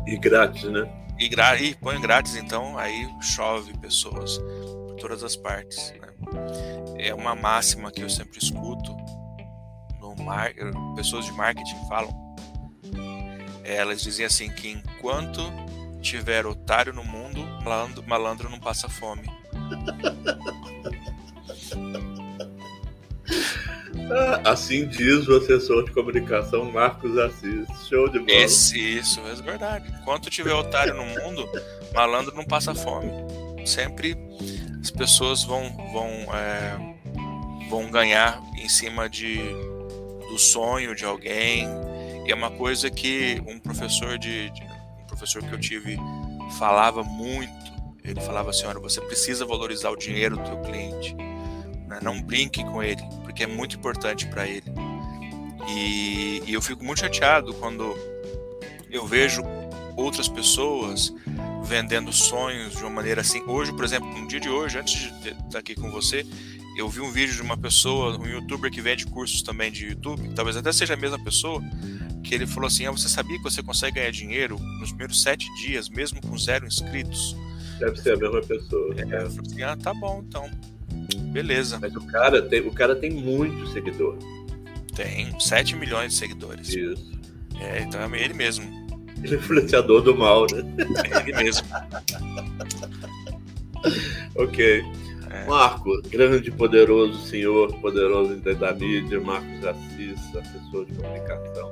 e, 0.08 0.14
e, 0.14 0.18
grátis, 0.18 0.64
né? 0.66 0.88
E, 1.18 1.28
gra, 1.28 1.60
e 1.60 1.74
põe 1.76 2.00
grátis, 2.00 2.36
então 2.36 2.78
aí 2.78 3.10
chove 3.20 3.76
pessoas 3.80 4.38
por 4.38 4.96
todas 4.98 5.24
as 5.24 5.36
partes. 5.36 5.94
Né? 6.00 6.10
É 7.00 7.14
uma 7.14 7.34
máxima 7.34 7.92
que 7.92 8.04
eu 8.04 8.10
sempre 8.10 8.38
escuto. 8.38 8.96
No 10.00 10.16
mar, 10.24 10.54
pessoas 10.96 11.26
de 11.26 11.32
marketing 11.32 11.88
falam. 11.88 12.36
Elas 13.64 14.02
dizem 14.02 14.26
assim 14.26 14.52
que 14.52 14.70
enquanto 14.70 15.42
tiver 16.02 16.46
otário 16.46 16.94
no 16.94 17.04
mundo, 17.04 17.42
malandro, 17.64 18.04
malandro 18.08 18.50
não 18.50 18.60
passa 18.60 18.88
fome. 18.88 19.24
Assim 24.46 24.88
diz 24.88 25.28
o 25.28 25.38
assessor 25.38 25.86
de 25.86 25.92
comunicação 25.92 26.72
Marcos 26.72 27.18
Assis. 27.18 27.68
Show 27.88 28.10
de 28.10 28.20
bola. 28.20 28.32
Esse, 28.32 28.80
isso, 28.98 29.20
é 29.22 29.36
verdade. 29.36 29.94
Enquanto 30.02 30.30
tiver 30.30 30.54
otário 30.54 30.94
no 30.94 31.06
mundo, 31.06 31.48
malandro 31.94 32.36
não 32.36 32.44
passa 32.44 32.74
fome. 32.74 33.12
Sempre 33.66 34.18
as 34.82 34.90
pessoas 34.90 35.44
vão, 35.44 35.70
vão, 35.92 36.10
é, 36.36 36.96
vão 37.70 37.92
ganhar 37.92 38.42
em 38.58 38.70
cima 38.70 39.10
de, 39.10 39.38
do 40.30 40.38
sonho 40.38 40.96
de 40.96 41.06
alguém. 41.06 41.68
E 42.26 42.32
é 42.32 42.36
uma 42.36 42.52
coisa 42.52 42.90
que 42.90 43.42
um 43.48 43.60
professor 43.60 44.18
de, 44.18 44.50
de 44.52 44.64
um 45.04 45.08
professor 45.08 45.44
que 45.44 45.54
eu 45.54 45.60
tive 45.60 45.98
falava 46.58 47.04
muito. 47.04 47.70
Ele 48.04 48.22
falava 48.22 48.50
assim, 48.50 48.66
olha, 48.66 48.80
você 48.80 49.02
precisa 49.02 49.46
valorizar 49.46 49.92
o 49.92 49.96
dinheiro 49.96 50.38
do 50.38 50.44
teu 50.44 50.58
cliente 50.62 51.16
né? 51.90 52.00
Não 52.02 52.22
brinque 52.22 52.64
com 52.64 52.82
ele, 52.82 53.02
porque 53.40 53.44
é 53.44 53.48
muito 53.48 53.78
importante 53.78 54.28
para 54.28 54.46
ele. 54.46 54.66
E, 55.70 56.44
e 56.46 56.54
eu 56.54 56.62
fico 56.62 56.84
muito 56.84 57.00
chateado 57.00 57.54
quando 57.54 57.96
eu 58.92 59.08
vejo 59.08 59.42
outras 59.96 60.28
pessoas 60.28 61.14
vendendo 61.64 62.12
sonhos 62.12 62.76
de 62.76 62.82
uma 62.82 62.90
maneira 62.90 63.22
assim. 63.22 63.42
Hoje, 63.48 63.72
por 63.72 63.86
exemplo, 63.86 64.10
no 64.10 64.28
dia 64.28 64.40
de 64.42 64.50
hoje, 64.50 64.78
antes 64.78 65.14
de 65.22 65.30
estar 65.30 65.60
aqui 65.60 65.74
com 65.74 65.90
você, 65.90 66.26
eu 66.76 66.90
vi 66.90 67.00
um 67.00 67.12
vídeo 67.12 67.34
de 67.34 67.42
uma 67.42 67.56
pessoa, 67.56 68.20
um 68.20 68.28
youtuber 68.28 68.70
que 68.70 68.82
vende 68.82 69.06
cursos 69.06 69.42
também 69.42 69.72
de 69.72 69.86
YouTube, 69.86 70.34
talvez 70.36 70.58
até 70.58 70.74
seja 70.74 70.96
a 70.96 70.98
mesma 70.98 71.24
pessoa, 71.24 71.62
que 72.24 72.36
ele 72.36 72.46
falou 72.46 72.68
assim: 72.68 72.88
ah, 72.88 72.92
você 72.92 73.08
sabia 73.08 73.38
que 73.38 73.44
você 73.44 73.64
consegue 73.64 73.96
ganhar 73.96 74.12
dinheiro 74.12 74.60
nos 74.80 74.90
primeiros 74.90 75.22
sete 75.22 75.48
dias, 75.62 75.88
mesmo 75.88 76.20
com 76.22 76.38
zero 76.38 76.66
inscritos? 76.66 77.38
Deve 77.80 77.96
ser 78.02 78.14
a 78.14 78.18
mesma 78.18 78.42
pessoa. 78.42 78.96
É, 78.98 79.04
eu 79.04 79.32
falei 79.32 79.48
assim: 79.48 79.62
ah, 79.62 79.78
tá 79.78 79.94
bom, 79.94 80.24
então. 80.28 80.50
Beleza. 81.30 81.78
Mas 81.80 81.96
o 81.96 82.06
cara 82.06 82.42
tem, 82.42 82.62
o 82.62 82.72
cara 82.72 82.96
tem 82.96 83.12
muito 83.12 83.68
seguidor. 83.68 84.18
Tem 84.96 85.40
7 85.40 85.76
milhões 85.76 86.14
de 86.14 86.20
seguidores. 86.20 86.70
Isso. 86.70 87.20
É, 87.60 87.82
então 87.82 88.02
é 88.02 88.22
ele 88.22 88.34
mesmo. 88.34 88.66
Ele 89.24 89.36
é 89.36 89.38
influenciador 89.38 90.02
do 90.02 90.16
mal, 90.16 90.48
né? 90.52 90.64
É 91.14 91.20
ele 91.20 91.38
mesmo. 91.38 91.68
ok. 94.36 94.84
É. 95.32 95.46
Marco, 95.46 96.02
grande, 96.10 96.52
poderoso 96.52 97.20
senhor, 97.28 97.72
poderoso 97.80 98.36
da 98.38 98.74
mídia, 98.74 99.20
Marcos 99.20 99.64
Assis, 99.64 100.36
assessor 100.36 100.86
de 100.86 100.96
comunicação. 100.96 101.72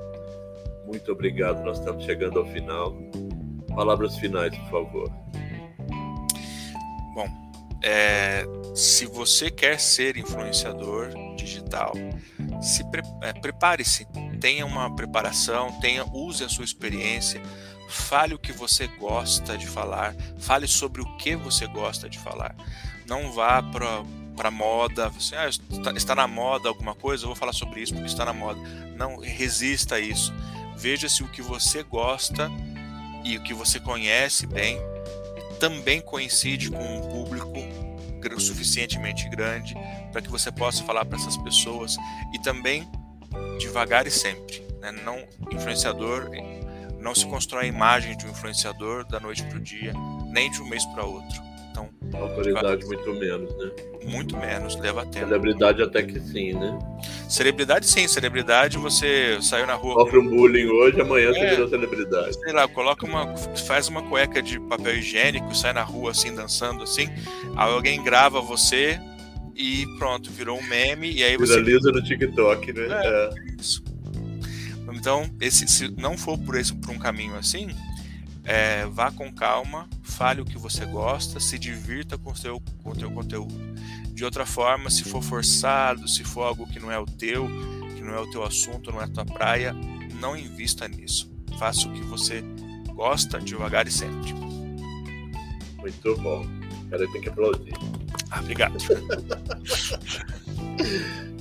Muito 0.86 1.12
obrigado, 1.12 1.66
nós 1.66 1.80
estamos 1.80 2.06
chegando 2.06 2.38
ao 2.40 2.46
final. 2.46 2.96
Palavras 3.76 4.16
finais, 4.18 4.56
por 4.58 4.70
favor. 4.70 5.12
Bom, 7.16 7.28
é, 7.82 8.46
se 8.76 9.06
você 9.06 9.52
quer 9.52 9.80
ser 9.80 10.18
influenciador 10.18 11.10
digital, 11.36 11.94
se 12.62 12.84
pre, 12.90 13.02
é, 13.22 13.34
prepare-se, 13.34 14.08
tenha 14.40 14.66
uma 14.66 14.94
preparação, 14.96 15.72
tenha 15.80 16.06
use 16.06 16.44
a 16.44 16.50
sua 16.50 16.66
experiência, 16.66 17.42
fale 17.90 18.34
o 18.34 18.40
que 18.40 18.52
você 18.52 18.88
gosta 18.88 19.58
de 19.58 19.68
falar, 19.68 20.16
fale 20.40 20.68
sobre 20.68 21.02
o 21.02 21.18
que 21.18 21.36
você 21.36 21.68
gosta 21.68 22.10
de 22.10 22.18
falar. 22.18 22.56
Não 23.08 23.32
vá 23.32 23.62
para 23.62 24.04
para 24.36 24.52
moda, 24.52 25.08
assim, 25.08 25.34
ah, 25.34 25.50
está, 25.50 25.92
está 25.94 26.16
na 26.16 26.28
moda 26.28 26.70
alguma 26.70 26.94
coisa, 26.94 27.24
eu 27.24 27.28
vou 27.28 27.36
falar 27.36 27.54
sobre 27.54 27.82
isso 27.82 27.92
porque 27.92 28.08
está 28.08 28.24
na 28.24 28.34
moda. 28.34 28.60
Não 28.96 29.18
resista 29.18 29.96
a 29.96 30.00
isso. 30.00 30.32
Veja 30.78 31.10
se 31.10 31.24
o 31.24 31.28
que 31.28 31.42
você 31.42 31.82
gosta 31.82 32.48
e 33.26 33.36
o 33.36 33.42
que 33.42 33.52
você 33.52 33.80
conhece 33.80 34.46
bem 34.46 34.80
também 35.60 36.02
coincide 36.02 36.70
com 36.70 36.84
um 36.84 37.10
público 37.10 37.58
suficientemente 38.40 39.28
grande 39.30 39.74
para 40.12 40.22
que 40.22 40.30
você 40.30 40.52
possa 40.52 40.84
falar 40.84 41.06
para 41.06 41.18
essas 41.18 41.38
pessoas 41.38 41.96
e 42.34 42.40
também 42.40 42.88
devagar 43.58 44.06
e 44.06 44.12
sempre. 44.12 44.62
Né? 44.82 44.92
Não 44.92 45.24
influenciador 45.52 46.30
não 47.00 47.16
se 47.16 47.26
constrói 47.26 47.66
a 47.66 47.68
imagem 47.68 48.18
de 48.18 48.26
um 48.26 48.32
influenciador 48.32 49.06
da 49.08 49.20
noite 49.20 49.44
para 49.44 49.58
o 49.58 49.62
dia, 49.62 49.94
nem 50.26 50.52
de 50.52 50.62
um 50.62 50.68
mês 50.68 50.84
para 50.88 51.06
outro. 51.06 51.42
Então, 51.78 52.22
autoridade 52.22 52.86
muito 52.86 53.14
menos, 53.14 53.58
né? 53.58 53.72
Muito 54.06 54.38
menos, 54.38 54.76
leva 54.80 55.06
tempo. 55.06 55.28
Celebridade 55.28 55.82
até 55.84 56.04
que 56.04 56.20
sim, 56.20 56.54
né? 56.54 56.80
Celebridade 57.30 57.86
sim, 57.86 58.08
celebridade 58.08 58.78
você 58.78 59.38
saiu 59.42 59.68
na 59.68 59.74
rua. 59.74 59.94
Sofre 59.96 60.20
um 60.20 60.28
bullying 60.28 60.68
hoje, 60.68 61.02
amanhã 61.02 61.30
é, 61.30 61.34
você 61.34 61.50
virou 61.50 61.70
celebridade. 61.70 62.34
Sei 62.34 62.54
lá, 62.54 62.68
coloca 62.68 63.06
uma. 63.06 63.36
faz 63.68 63.88
uma 63.88 64.02
cueca 64.04 64.42
de 64.42 64.60
papel 64.62 64.96
higiênico, 64.96 65.54
sai 65.56 65.74
na 65.74 65.84
rua 65.84 66.12
assim, 66.12 66.34
dançando 66.34 66.84
assim, 66.84 67.10
alguém 67.56 68.04
grava 68.04 68.42
você 68.42 69.00
e 69.56 69.86
pronto, 69.98 70.32
virou 70.32 70.58
um 70.58 70.64
meme, 70.64 71.12
e 71.12 71.24
aí 71.24 71.36
você. 71.36 71.56
Viraliza 71.56 71.92
no 71.92 72.04
TikTok, 72.04 72.74
né? 72.74 72.88
É, 72.90 73.08
é. 73.08 73.30
Isso. 73.60 73.84
Então, 74.94 75.30
esse, 75.40 75.68
se 75.68 75.94
não 75.98 76.18
for 76.18 76.38
por 76.38 76.56
esse 76.56 76.74
por 76.74 76.92
um 76.92 76.98
caminho 77.00 77.36
assim, 77.36 77.68
é, 78.48 78.86
vá 78.86 79.12
com 79.12 79.30
calma, 79.30 79.90
fale 80.02 80.40
o 80.40 80.46
que 80.46 80.58
você 80.58 80.86
gosta, 80.86 81.38
se 81.38 81.60
divirta 81.60 82.18
com 82.18 82.32
o 82.32 82.36
seu, 82.36 82.62
com 82.82 82.92
o 82.92 82.96
teu 82.96 83.12
conteúdo. 83.12 83.54
De 84.14 84.24
outra 84.24 84.46
forma, 84.46 84.90
se 84.90 85.04
for 85.04 85.22
forçado, 85.22 86.08
se 86.08 86.24
for 86.24 86.44
algo 86.44 86.66
que 86.66 86.80
não 86.80 86.90
é 86.90 86.98
o 86.98 87.06
teu, 87.06 87.46
que 87.94 88.02
não 88.02 88.16
é 88.16 88.20
o 88.20 88.32
teu 88.32 88.44
assunto, 88.44 88.90
não 88.90 89.02
é 89.02 89.04
a 89.04 89.10
tua 89.10 89.26
praia, 89.26 89.74
não 90.22 90.36
invista 90.36 90.88
nisso. 90.88 91.30
Faça 91.60 91.90
o 91.90 91.92
que 91.92 92.00
você 92.04 92.42
gosta, 92.94 93.38
devagar 93.38 93.86
e 93.86 93.92
sempre. 93.92 94.34
Muito 95.78 96.16
bom. 96.22 96.48
Cara, 96.90 97.06
tem 97.12 97.20
que 97.20 97.28
aplaudir. 97.28 97.74
Ah, 98.32 98.40
obrigado. 98.40 98.78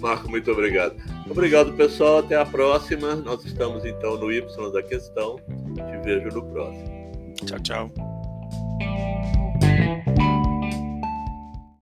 Marco, 0.00 0.28
muito 0.28 0.50
obrigado. 0.50 0.96
Obrigado, 1.30 1.72
pessoal. 1.74 2.18
Até 2.18 2.36
a 2.36 2.44
próxima. 2.44 3.14
Nós 3.14 3.44
estamos 3.44 3.84
então 3.84 4.16
no 4.16 4.32
Y 4.32 4.72
da 4.72 4.82
questão. 4.82 5.36
Te 5.36 6.04
vejo 6.04 6.28
no 6.30 6.44
próximo. 6.50 6.95
Chao, 7.44 7.58
chao. 7.58 9.15